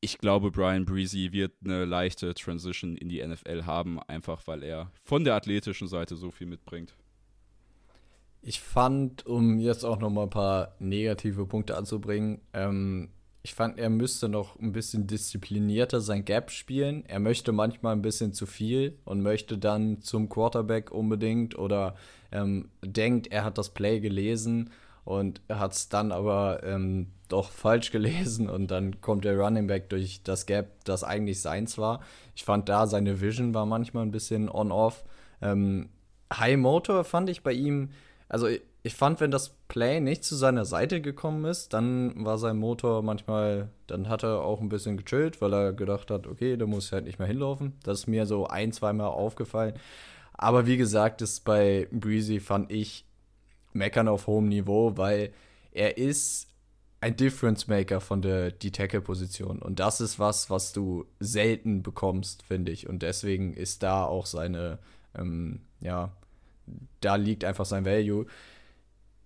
[0.01, 4.90] ich glaube, Brian Breezy wird eine leichte Transition in die NFL haben, einfach weil er
[5.03, 6.96] von der athletischen Seite so viel mitbringt.
[8.42, 13.11] Ich fand, um jetzt auch noch mal ein paar negative Punkte anzubringen, ähm,
[13.42, 17.05] ich fand, er müsste noch ein bisschen disziplinierter sein Gap spielen.
[17.07, 21.94] Er möchte manchmal ein bisschen zu viel und möchte dann zum Quarterback unbedingt oder
[22.33, 24.70] ähm, denkt, er hat das Play gelesen
[25.05, 29.88] und hat es dann aber ähm, doch falsch gelesen und dann kommt der Running Back
[29.88, 32.00] durch das Gap, das eigentlich seins war.
[32.35, 35.03] Ich fand da seine Vision war manchmal ein bisschen on-off.
[35.40, 35.88] Ähm,
[36.33, 37.90] High Motor fand ich bei ihm,
[38.29, 38.48] also
[38.83, 43.03] ich fand, wenn das Play nicht zu seiner Seite gekommen ist, dann war sein Motor
[43.03, 46.87] manchmal, dann hat er auch ein bisschen gechillt, weil er gedacht hat, okay, da muss
[46.87, 47.75] ich halt nicht mehr hinlaufen.
[47.83, 49.75] Das ist mir so ein, zweimal aufgefallen.
[50.33, 53.05] Aber wie gesagt, ist bei Breezy fand ich
[53.73, 55.33] meckern auf hohem Niveau, weil
[55.73, 56.49] er ist
[57.03, 61.83] ein Difference Maker von der die Tackle Position und das ist was, was du selten
[61.83, 64.79] bekommst, finde ich und deswegen ist da auch seine
[65.16, 66.12] ähm, ja,
[67.01, 68.27] da liegt einfach sein Value.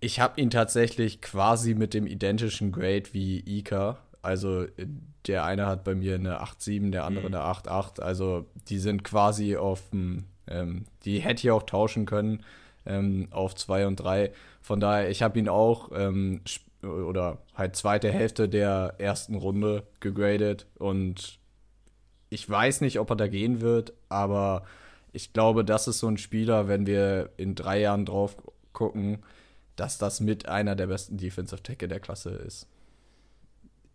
[0.05, 3.97] Ich habe ihn tatsächlich quasi mit dem identischen Grade wie Ika.
[4.21, 4.67] Also
[5.25, 7.33] der eine hat bei mir eine 8,7, der andere mhm.
[7.33, 8.01] eine 8,8.
[8.01, 12.43] Also die sind quasi auf dem, ähm, die hätte ich auch tauschen können
[12.85, 14.31] ähm, auf 2 und 3.
[14.61, 16.41] Von daher, ich habe ihn auch ähm,
[16.83, 21.39] oder halt zweite Hälfte der ersten Runde gegradet und
[22.29, 24.65] ich weiß nicht, ob er da gehen wird, aber
[25.13, 28.37] ich glaube, das ist so ein Spieler, wenn wir in drei Jahren drauf
[28.71, 29.23] gucken,
[29.75, 32.67] dass das mit einer der besten Defensive Tackle der Klasse ist.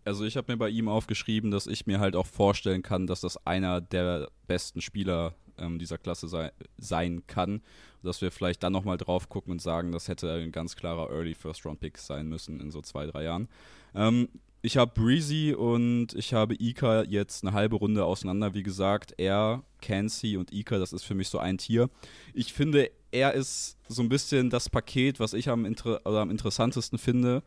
[0.05, 3.21] Also ich habe mir bei ihm aufgeschrieben, dass ich mir halt auch vorstellen kann, dass
[3.21, 7.63] das einer der besten Spieler ähm, dieser Klasse sei, sein kann.
[8.03, 11.35] Dass wir vielleicht dann nochmal drauf gucken und sagen, das hätte ein ganz klarer Early
[11.35, 13.49] First Round Pick sein müssen in so zwei, drei Jahren.
[13.95, 14.29] Ähm,
[14.63, 18.53] ich habe Breezy und ich habe Ika jetzt eine halbe Runde auseinander.
[18.53, 21.89] Wie gesagt, er, Cansey und Ika, das ist für mich so ein Tier.
[22.35, 26.99] Ich finde, er ist so ein bisschen das Paket, was ich am, inter am interessantesten
[26.99, 27.43] finde,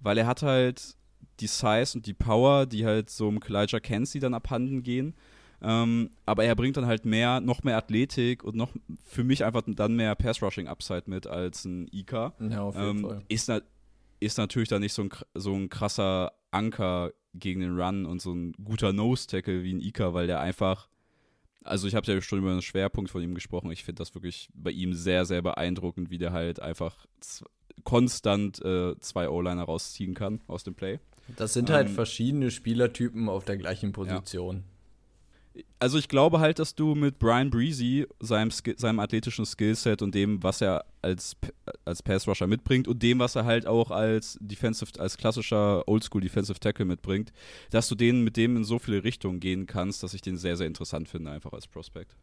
[0.00, 0.96] weil er hat halt
[1.40, 5.14] die Size und die Power, die halt so einem Elijah Cansey dann abhanden gehen.
[5.62, 8.70] Ähm, aber er bringt dann halt mehr, noch mehr Athletik und noch
[9.04, 12.34] für mich einfach dann mehr Pass-Rushing-Upside mit als ein Ika.
[12.38, 13.22] Ja, auf jeden ähm, Fall.
[13.28, 13.50] Ist,
[14.20, 18.32] ist natürlich dann nicht so ein, so ein krasser Anker gegen den Run und so
[18.32, 20.88] ein guter Nose-Tackle wie ein Ika, weil der einfach,
[21.64, 24.48] also ich habe ja schon über einen Schwerpunkt von ihm gesprochen, ich finde das wirklich
[24.54, 27.06] bei ihm sehr, sehr beeindruckend, wie der halt einfach
[27.82, 31.00] konstant äh, zwei O-Liner rausziehen kann aus dem Play.
[31.36, 34.56] Das sind halt ähm, verschiedene Spielertypen auf der gleichen Position.
[34.56, 34.73] Ja
[35.78, 40.42] also ich glaube halt, dass du mit Brian Breezy, seinem, seinem athletischen Skillset und dem,
[40.42, 41.36] was er als,
[41.84, 46.58] als Pass-Rusher mitbringt und dem, was er halt auch als Defensive, als klassischer Oldschool Defensive
[46.58, 47.32] Tackle mitbringt,
[47.70, 50.56] dass du den mit dem in so viele Richtungen gehen kannst, dass ich den sehr,
[50.56, 52.16] sehr interessant finde, einfach als Prospect.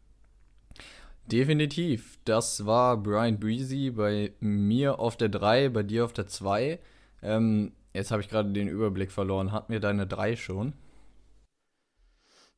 [1.26, 2.18] Definitiv.
[2.24, 6.80] Das war Brian Breezy bei mir auf der 3, bei dir auf der 2.
[7.22, 9.52] Ähm, jetzt habe ich gerade den Überblick verloren.
[9.52, 10.74] Hat mir deine 3 schon?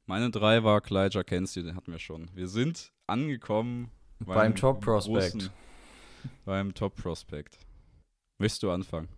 [0.07, 2.31] Meine drei war Clyde Kenzie, den hatten wir schon.
[2.35, 5.51] Wir sind angekommen beim, beim Top Prospect.
[6.45, 7.59] beim Top Prospect.
[8.39, 9.09] Möchtest du anfangen?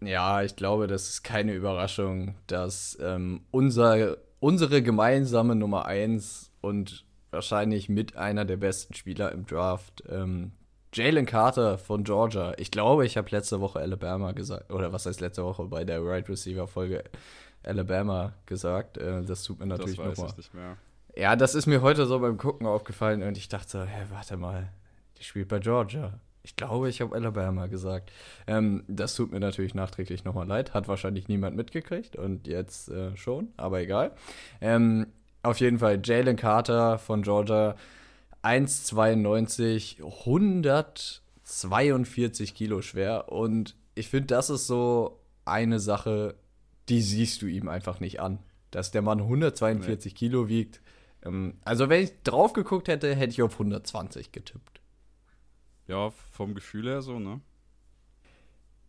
[0.00, 7.06] Ja, ich glaube, das ist keine Überraschung, dass ähm, unser, unsere gemeinsame Nummer 1 und
[7.30, 10.52] wahrscheinlich mit einer der besten Spieler im Draft, ähm,
[10.92, 12.54] Jalen Carter von Georgia.
[12.58, 16.02] Ich glaube, ich habe letzte Woche Alabama gesagt, oder was heißt letzte Woche bei der
[16.04, 17.04] Right Receiver Folge
[17.66, 18.98] Alabama gesagt.
[18.98, 20.34] Äh, das tut mir natürlich nochmal.
[21.16, 24.36] Ja, das ist mir heute so beim Gucken aufgefallen und ich dachte so, hä, warte
[24.36, 24.68] mal,
[25.18, 26.12] die spielt bei Georgia.
[26.42, 28.12] Ich glaube, ich habe Alabama gesagt.
[28.46, 30.74] Ähm, das tut mir natürlich nachträglich nochmal leid.
[30.74, 34.12] Hat wahrscheinlich niemand mitgekriegt und jetzt äh, schon, aber egal.
[34.60, 35.08] Ähm,
[35.42, 37.76] auf jeden Fall Jalen Carter von Georgia,
[38.42, 43.32] 1,92, 142 Kilo schwer.
[43.32, 46.34] Und ich finde, das ist so eine Sache,
[46.88, 48.38] die siehst du ihm einfach nicht an.
[48.70, 50.18] Dass der Mann 142 nee.
[50.18, 50.80] Kilo wiegt.
[51.24, 54.80] Ähm, also, wenn ich drauf geguckt hätte, hätte ich auf 120 getippt.
[55.88, 57.40] Ja, vom Gefühl her so, ne?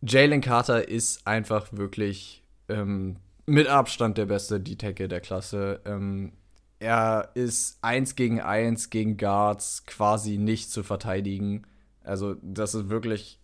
[0.00, 5.80] Jalen Carter ist einfach wirklich ähm, mit Abstand der beste D-Tackle der Klasse.
[5.84, 6.32] Ähm,
[6.78, 11.66] er ist eins gegen eins gegen Guards quasi nicht zu verteidigen.
[12.04, 13.40] Also, das ist wirklich.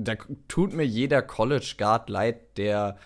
[0.00, 0.14] Da
[0.46, 2.96] tut mir jeder College Guard leid, der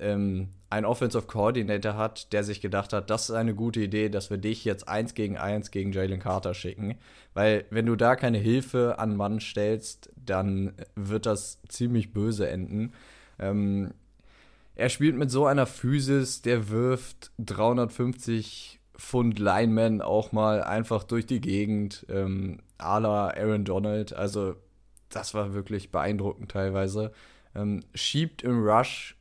[0.00, 4.30] ähm, einen Offensive Coordinator hat, der sich gedacht hat, das ist eine gute Idee, dass
[4.30, 6.98] wir dich jetzt eins gegen eins gegen Jalen Carter schicken.
[7.34, 12.92] Weil, wenn du da keine Hilfe an Mann stellst, dann wird das ziemlich böse enden.
[13.38, 13.92] Ähm,
[14.74, 21.26] er spielt mit so einer Physis, der wirft 350 Pfund Lineman auch mal einfach durch
[21.26, 24.12] die Gegend, ähm, à la Aaron Donald.
[24.14, 24.56] Also,
[25.10, 27.12] das war wirklich beeindruckend teilweise.
[27.54, 29.15] Ähm, schiebt im Rush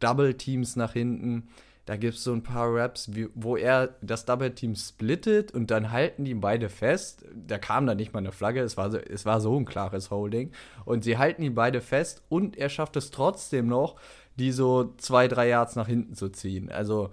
[0.00, 1.48] Double Teams nach hinten.
[1.86, 5.92] Da gibt es so ein paar Raps, wo er das Double Team splittet und dann
[5.92, 7.24] halten die beide fest.
[7.32, 10.10] Da kam dann nicht mal eine Flagge, es war, so, es war so ein klares
[10.10, 10.50] Holding.
[10.84, 13.94] Und sie halten die beide fest und er schafft es trotzdem noch,
[14.34, 16.70] die so zwei, drei Yards nach hinten zu ziehen.
[16.70, 17.10] Also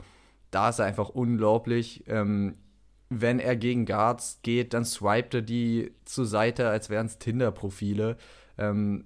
[0.49, 2.03] da ist er einfach unglaublich.
[2.07, 2.55] Ähm,
[3.09, 8.17] wenn er gegen Guards geht, dann swipet er die zur Seite, als wären es Tinder-Profile.
[8.57, 9.05] Ähm,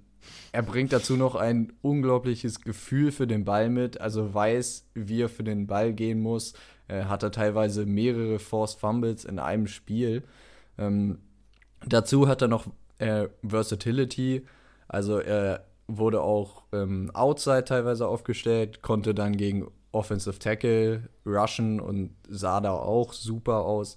[0.52, 5.28] er bringt dazu noch ein unglaubliches Gefühl für den Ball mit, also weiß, wie er
[5.28, 6.54] für den Ball gehen muss.
[6.88, 10.22] Er hat er teilweise mehrere Forced Fumbles in einem Spiel.
[10.78, 11.18] Ähm,
[11.86, 12.66] dazu hat er noch
[12.98, 14.46] äh, Versatility,
[14.88, 22.14] also er wurde auch ähm, outside teilweise aufgestellt, konnte dann gegen Offensive Tackle rushen und
[22.28, 23.96] sah da auch super aus.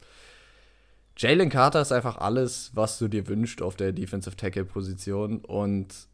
[1.18, 6.08] Jalen Carter ist einfach alles, was du dir wünschst auf der Defensive Tackle Position und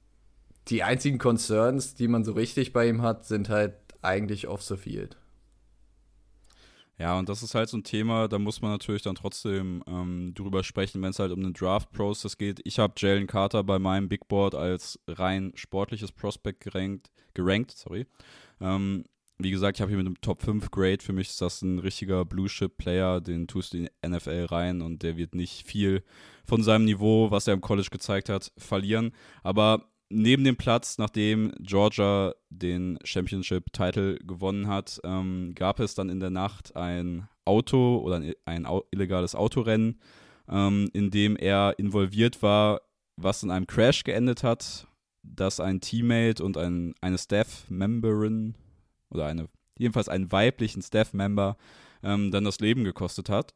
[0.70, 4.78] die einzigen Concerns, die man so richtig bei ihm hat, sind halt eigentlich off the
[4.78, 5.18] field.
[7.00, 10.34] Ja, und das ist halt so ein Thema, da muss man natürlich dann trotzdem ähm,
[10.34, 12.60] drüber sprechen, wenn es halt um den Draft-Process geht.
[12.64, 18.08] Ich habe Jalen Carter bei meinem Big Board als rein sportliches Prospect gerankt, gerankt sorry.
[18.60, 19.06] Ähm,
[19.38, 21.04] wie gesagt, ich habe hier mit einem Top 5 Grade.
[21.04, 23.22] Für mich ist das ein richtiger Blue-Chip-Player.
[23.22, 26.04] Den tust du in die NFL rein und der wird nicht viel
[26.46, 29.12] von seinem Niveau, was er im College gezeigt hat, verlieren.
[29.44, 36.20] Aber neben dem Platz, nachdem Georgia den Championship-Title gewonnen hat, ähm, gab es dann in
[36.20, 40.00] der Nacht ein Auto oder ein, ein illegales Autorennen,
[40.50, 42.82] ähm, in dem er involviert war,
[43.16, 44.88] was in einem Crash geendet hat,
[45.24, 48.56] dass ein Teammate und ein, eine Staff-Memberin
[49.10, 51.58] oder eine, jedenfalls einen weiblichen Staff-Member
[52.04, 53.54] ähm, dann das Leben gekostet hat.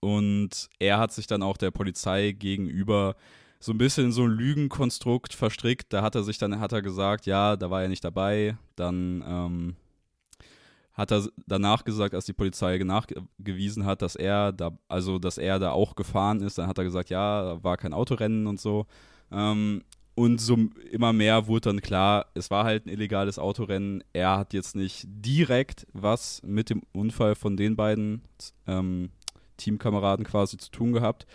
[0.00, 3.14] Und er hat sich dann auch der Polizei gegenüber
[3.62, 5.92] so ein bisschen in so ein Lügenkonstrukt verstrickt.
[5.92, 8.56] Da hat er sich dann, hat er gesagt, ja, da war er nicht dabei.
[8.74, 9.76] Dann ähm,
[10.94, 15.60] hat er danach gesagt, als die Polizei nachgewiesen hat, dass er da, also dass er
[15.60, 18.86] da auch gefahren ist, dann hat er gesagt, ja, war kein Autorennen und so.
[19.30, 19.84] Ähm,
[20.16, 20.58] und so
[20.90, 24.02] immer mehr wurde dann klar, es war halt ein illegales Autorennen.
[24.12, 28.22] Er hat jetzt nicht direkt was mit dem Unfall von den beiden
[28.66, 29.10] ähm,
[29.56, 31.26] Teamkameraden quasi zu tun gehabt.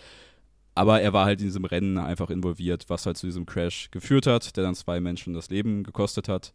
[0.78, 4.28] Aber er war halt in diesem Rennen einfach involviert, was halt zu diesem Crash geführt
[4.28, 6.54] hat, der dann zwei Menschen das Leben gekostet hat.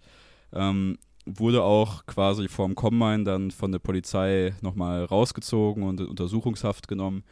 [0.53, 6.87] Ähm, wurde auch quasi vorm Combine dann von der Polizei nochmal rausgezogen und in Untersuchungshaft
[6.87, 7.25] genommen,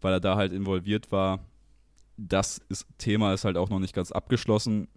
[0.00, 1.40] weil er da halt involviert war.
[2.16, 4.88] Das ist, Thema ist halt auch noch nicht ganz abgeschlossen.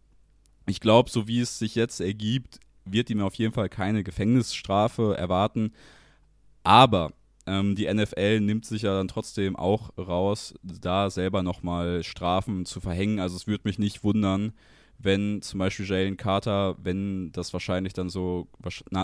[0.68, 5.18] Ich glaube, so wie es sich jetzt ergibt, wird ihm auf jeden Fall keine Gefängnisstrafe
[5.18, 5.74] erwarten.
[6.64, 7.12] Aber
[7.48, 12.80] ähm, die NFL nimmt sich ja dann trotzdem auch raus, da selber nochmal Strafen zu
[12.80, 13.20] verhängen.
[13.20, 14.54] Also es würde mich nicht wundern,
[15.00, 18.48] wenn zum Beispiel Jalen Carter, wenn das wahrscheinlich dann so,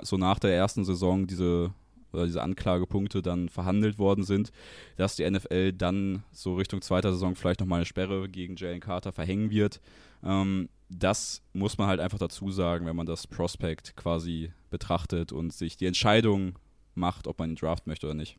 [0.03, 1.73] so nach der ersten Saison diese
[2.13, 4.51] oder diese Anklagepunkte dann verhandelt worden sind,
[4.95, 9.11] dass die NFL dann so Richtung zweiter Saison vielleicht nochmal eine Sperre gegen Jalen Carter
[9.11, 9.81] verhängen wird.
[10.23, 15.51] Ähm, das muss man halt einfach dazu sagen, wenn man das Prospect quasi betrachtet und
[15.53, 16.53] sich die Entscheidung
[16.97, 18.37] macht, ob man ihn draft möchte oder nicht.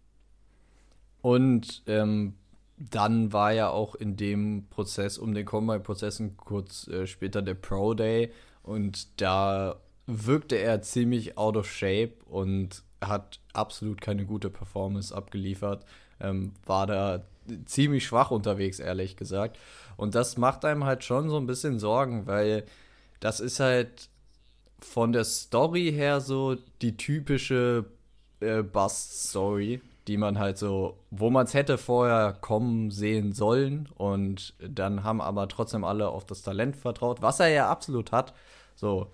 [1.23, 2.35] Und ähm,
[2.77, 7.95] dann war ja auch in dem Prozess, um den Combine-Prozessen kurz äh, später der Pro
[7.95, 8.33] Day
[8.63, 15.85] und da wirkte er ziemlich out of shape und hat absolut keine gute Performance abgeliefert.
[16.21, 17.25] Ähm, war da
[17.67, 19.59] ziemlich schwach unterwegs, ehrlich gesagt.
[19.97, 22.65] Und das macht einem halt schon so ein bisschen Sorgen, weil
[23.21, 24.09] das ist halt
[24.81, 27.85] von der Story her so die typische
[28.41, 34.55] äh, Bust-Story, die man halt so, wo man es hätte vorher kommen sehen sollen und
[34.59, 38.35] dann haben aber trotzdem alle auf das Talent vertraut, was er ja absolut hat.
[38.75, 39.09] So,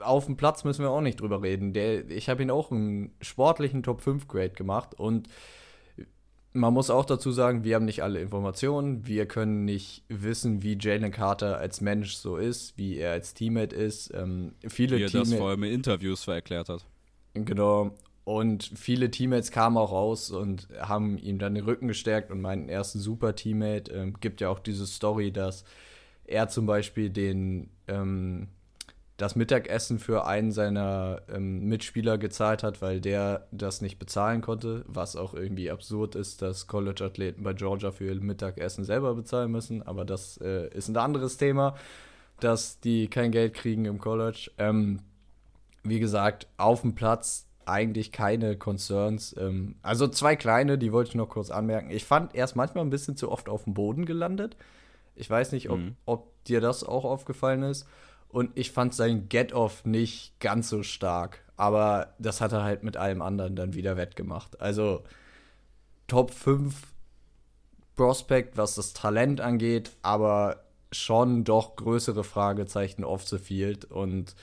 [0.00, 1.72] auf dem Platz müssen wir auch nicht drüber reden.
[1.72, 5.28] Der, ich habe ihn auch einen sportlichen Top 5 Grade gemacht und
[6.56, 9.06] man muss auch dazu sagen, wir haben nicht alle Informationen.
[9.06, 13.76] Wir können nicht wissen, wie Jalen Carter als Mensch so ist, wie er als Teammate
[13.76, 14.12] ist.
[14.14, 16.84] Ähm, viele wie er Teammate das vor allem in Interviews erklärt hat.
[17.34, 17.94] Genau.
[18.26, 22.68] Und viele Teammates kamen auch raus und haben ihm dann den Rücken gestärkt und meinten,
[22.68, 23.92] er ist ein super Teammate.
[23.92, 25.62] Ähm, gibt ja auch diese Story, dass
[26.24, 28.48] er zum Beispiel den ähm,
[29.16, 34.84] das Mittagessen für einen seiner ähm, Mitspieler gezahlt hat, weil der das nicht bezahlen konnte,
[34.88, 39.84] was auch irgendwie absurd ist, dass College-Athleten bei Georgia für ihr Mittagessen selber bezahlen müssen.
[39.84, 41.76] Aber das äh, ist ein anderes Thema,
[42.40, 44.50] dass die kein Geld kriegen im College.
[44.58, 44.98] Ähm,
[45.84, 49.34] wie gesagt, auf dem Platz eigentlich keine Concerns.
[49.38, 51.90] Ähm, also zwei kleine, die wollte ich noch kurz anmerken.
[51.90, 54.56] Ich fand erst manchmal ein bisschen zu oft auf dem Boden gelandet.
[55.14, 55.96] Ich weiß nicht, ob, mhm.
[56.06, 57.86] ob dir das auch aufgefallen ist.
[58.28, 61.40] Und ich fand sein Get-Off nicht ganz so stark.
[61.56, 64.60] Aber das hat er halt mit allem anderen dann wieder wettgemacht.
[64.60, 65.02] Also
[66.06, 66.74] Top 5
[67.96, 73.86] Prospect, was das Talent angeht, aber schon doch größere Fragezeichen off the field.
[73.86, 74.34] Und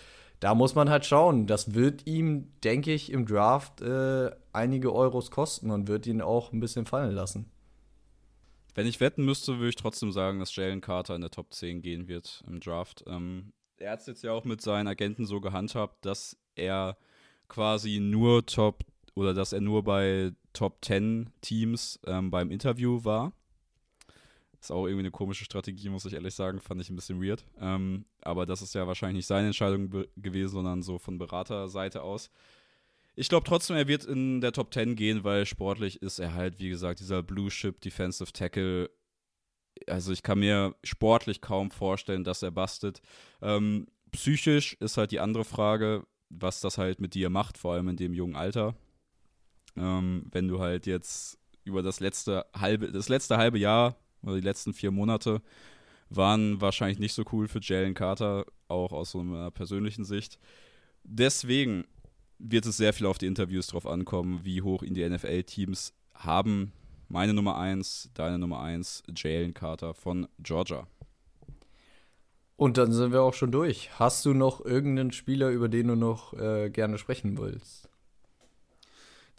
[0.43, 1.47] da muss man halt schauen.
[1.47, 6.51] Das wird ihm, denke ich, im Draft äh, einige Euros kosten und wird ihn auch
[6.51, 7.49] ein bisschen fallen lassen.
[8.75, 11.81] Wenn ich wetten müsste, würde ich trotzdem sagen, dass Jalen Carter in der Top 10
[11.81, 13.05] gehen wird im Draft.
[13.07, 16.97] Ähm, er hat es jetzt ja auch mit seinen Agenten so gehandhabt, dass er
[17.47, 18.83] quasi nur Top
[19.15, 23.31] oder dass er nur bei Top 10 Teams ähm, beim Interview war.
[24.63, 26.61] Ist auch irgendwie eine komische Strategie, muss ich ehrlich sagen.
[26.61, 27.45] Fand ich ein bisschen weird.
[27.59, 32.31] Ähm, aber das ist ja wahrscheinlich nicht seine Entscheidung gewesen, sondern so von Beraterseite aus.
[33.15, 36.59] Ich glaube trotzdem, er wird in der Top 10 gehen, weil sportlich ist er halt,
[36.59, 38.89] wie gesagt, dieser Blue Chip Defensive Tackle
[39.87, 43.01] also ich kann mir sportlich kaum vorstellen, dass er bastet.
[43.41, 47.89] Ähm, psychisch ist halt die andere Frage, was das halt mit dir macht, vor allem
[47.89, 48.75] in dem jungen Alter.
[49.75, 54.41] Ähm, wenn du halt jetzt über das letzte halbe, das letzte halbe Jahr oder die
[54.41, 55.41] letzten vier Monate
[56.09, 60.39] waren wahrscheinlich nicht so cool für Jalen Carter, auch aus so einer persönlichen Sicht.
[61.03, 61.85] Deswegen
[62.39, 66.73] wird es sehr viel auf die Interviews drauf ankommen, wie hoch ihn die NFL-Teams haben
[67.13, 70.87] meine Nummer 1, deine Nummer 1, Jalen Carter von Georgia.
[72.55, 73.99] Und dann sind wir auch schon durch.
[73.99, 77.87] Hast du noch irgendeinen Spieler, über den du noch äh, gerne sprechen willst?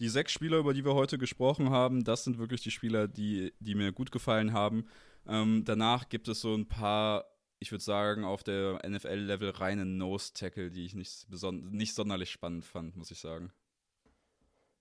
[0.00, 3.52] Die sechs Spieler, über die wir heute gesprochen haben, das sind wirklich die Spieler, die,
[3.60, 4.86] die mir gut gefallen haben.
[5.26, 7.24] Ähm, danach gibt es so ein paar,
[7.60, 11.26] ich würde sagen, auf der NFL-Level reine Nose-Tackle, die ich nicht,
[11.70, 13.52] nicht sonderlich spannend fand, muss ich sagen.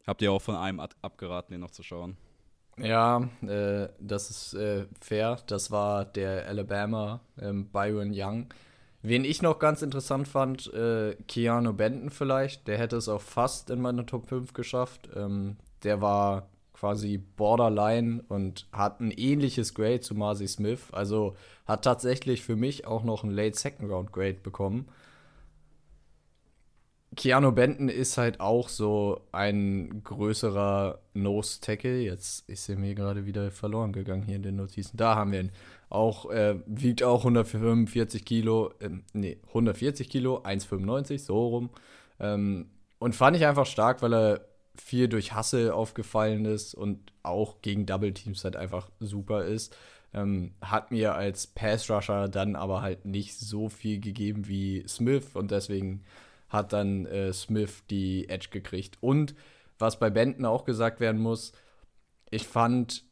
[0.05, 2.17] Habt ihr auch von einem abgeraten, den noch zu schauen?
[2.77, 5.37] Ja, äh, das ist äh, fair.
[5.47, 8.47] Das war der Alabama ähm, Byron Young.
[9.05, 12.69] Wen ich noch ganz interessant fand, äh, Keanu Benton vielleicht.
[12.69, 15.09] Der hätte es auch fast in meine Top 5 geschafft.
[15.13, 20.87] Ähm, der war quasi Borderline und hat ein ähnliches Grade zu Marcy Smith.
[20.93, 21.35] Also
[21.65, 24.87] hat tatsächlich für mich auch noch ein Late Second Round Grade bekommen.
[27.15, 32.01] Keanu Benton ist halt auch so ein größerer Nose-Tackle.
[32.01, 34.97] Jetzt ist er mir gerade wieder verloren gegangen hier in den Notizen.
[34.97, 35.51] Da haben wir ihn.
[35.93, 41.69] Auch, äh, wiegt auch 145 Kilo, äh, nee, 140 Kilo, 1,95, so rum.
[42.19, 44.41] Ähm, und fand ich einfach stark, weil er
[44.75, 49.75] viel durch Hasse aufgefallen ist und auch gegen Double Teams halt einfach super ist.
[50.15, 55.35] Ähm, hat mir als Pass Rusher dann aber halt nicht so viel gegeben wie Smith
[55.35, 56.03] und deswegen
[56.49, 58.97] hat dann äh, Smith die Edge gekriegt.
[58.99, 59.35] Und
[59.77, 61.51] was bei Benton auch gesagt werden muss,
[62.31, 63.03] ich fand,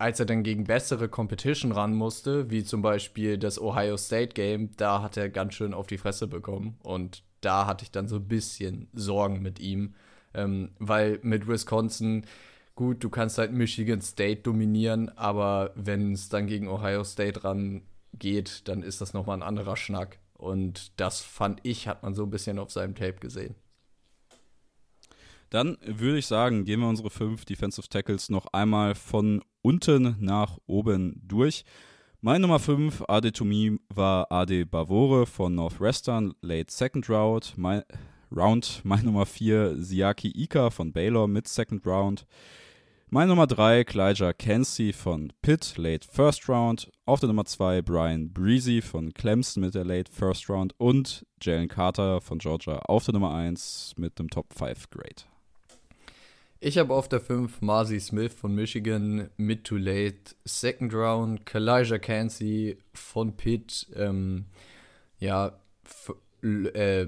[0.00, 4.70] als er dann gegen bessere Competition ran musste, wie zum Beispiel das Ohio State Game,
[4.78, 6.78] da hat er ganz schön auf die Fresse bekommen.
[6.82, 9.94] Und da hatte ich dann so ein bisschen Sorgen mit ihm,
[10.32, 12.24] ähm, weil mit Wisconsin,
[12.76, 17.82] gut, du kannst halt Michigan State dominieren, aber wenn es dann gegen Ohio State ran
[18.14, 20.18] geht, dann ist das nochmal ein anderer Schnack.
[20.32, 23.54] Und das fand ich, hat man so ein bisschen auf seinem Tape gesehen.
[25.50, 30.58] Dann würde ich sagen, gehen wir unsere fünf Defensive Tackles noch einmal von unten nach
[30.66, 31.64] oben durch.
[32.20, 37.54] Meine Nummer 5, Ade Tomi, war Ade Bavore von Northwestern, late second round.
[37.56, 37.82] Mein,
[38.34, 38.80] round.
[38.84, 42.26] Meine Nummer 4, Siaki Ika von Baylor, mid second round.
[43.12, 46.92] Meine Nummer 3, Clyja Cansey von Pitt, Late First Round.
[47.06, 50.74] Auf der Nummer 2, Brian Breezy von Clemson mit der Late First Round.
[50.78, 55.24] Und Jalen Carter von Georgia auf der Nummer 1 mit dem Top 5 Grade.
[56.62, 61.46] Ich habe auf der 5 Marcy Smith von Michigan, Mid to Late Second Round.
[61.46, 64.44] Kalijah Cansey von Pitt, ähm,
[65.18, 65.58] ja,
[66.42, 67.06] äh,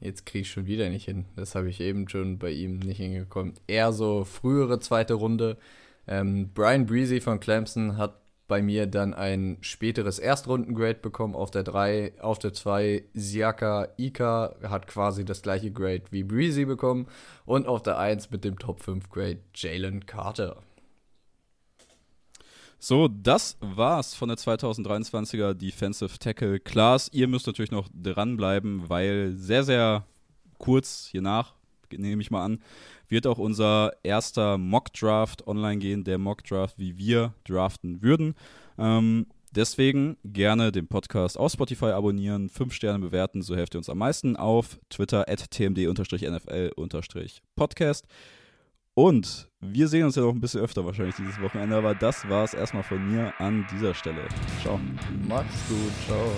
[0.00, 1.24] Jetzt kriege ich schon wieder nicht hin.
[1.36, 3.54] Das habe ich eben schon bei ihm nicht hingekommen.
[3.66, 5.56] Eher so frühere zweite Runde.
[6.06, 11.64] Ähm, Brian Breezy von Clemson hat bei mir dann ein späteres Erstrundengrade bekommen auf der
[11.64, 17.06] 3, auf der 2 Siaka Ika hat quasi das gleiche Grade wie Breezy bekommen
[17.44, 20.62] und auf der 1 mit dem Top 5 Grade Jalen Carter.
[22.78, 27.08] So, das war's von der 2023er Defensive Tackle Class.
[27.12, 30.06] Ihr müsst natürlich noch dranbleiben, weil sehr, sehr
[30.58, 31.54] kurz hier nach,
[31.90, 32.60] nehme ich mal an,
[33.08, 38.34] wird auch unser erster Mock Draft online gehen, der Mock Draft, wie wir draften würden.
[38.78, 43.88] Ähm, deswegen gerne den Podcast auf Spotify abonnieren, 5 Sterne bewerten, so helft ihr uns
[43.88, 44.36] am meisten.
[44.36, 48.04] Auf Twitter at tmd-nfl-podcast.
[48.98, 52.44] Und wir sehen uns ja noch ein bisschen öfter wahrscheinlich dieses Wochenende, aber das war
[52.44, 54.26] es erstmal von mir an dieser Stelle.
[54.62, 54.80] Ciao.
[55.28, 56.32] Mach's gut, ciao.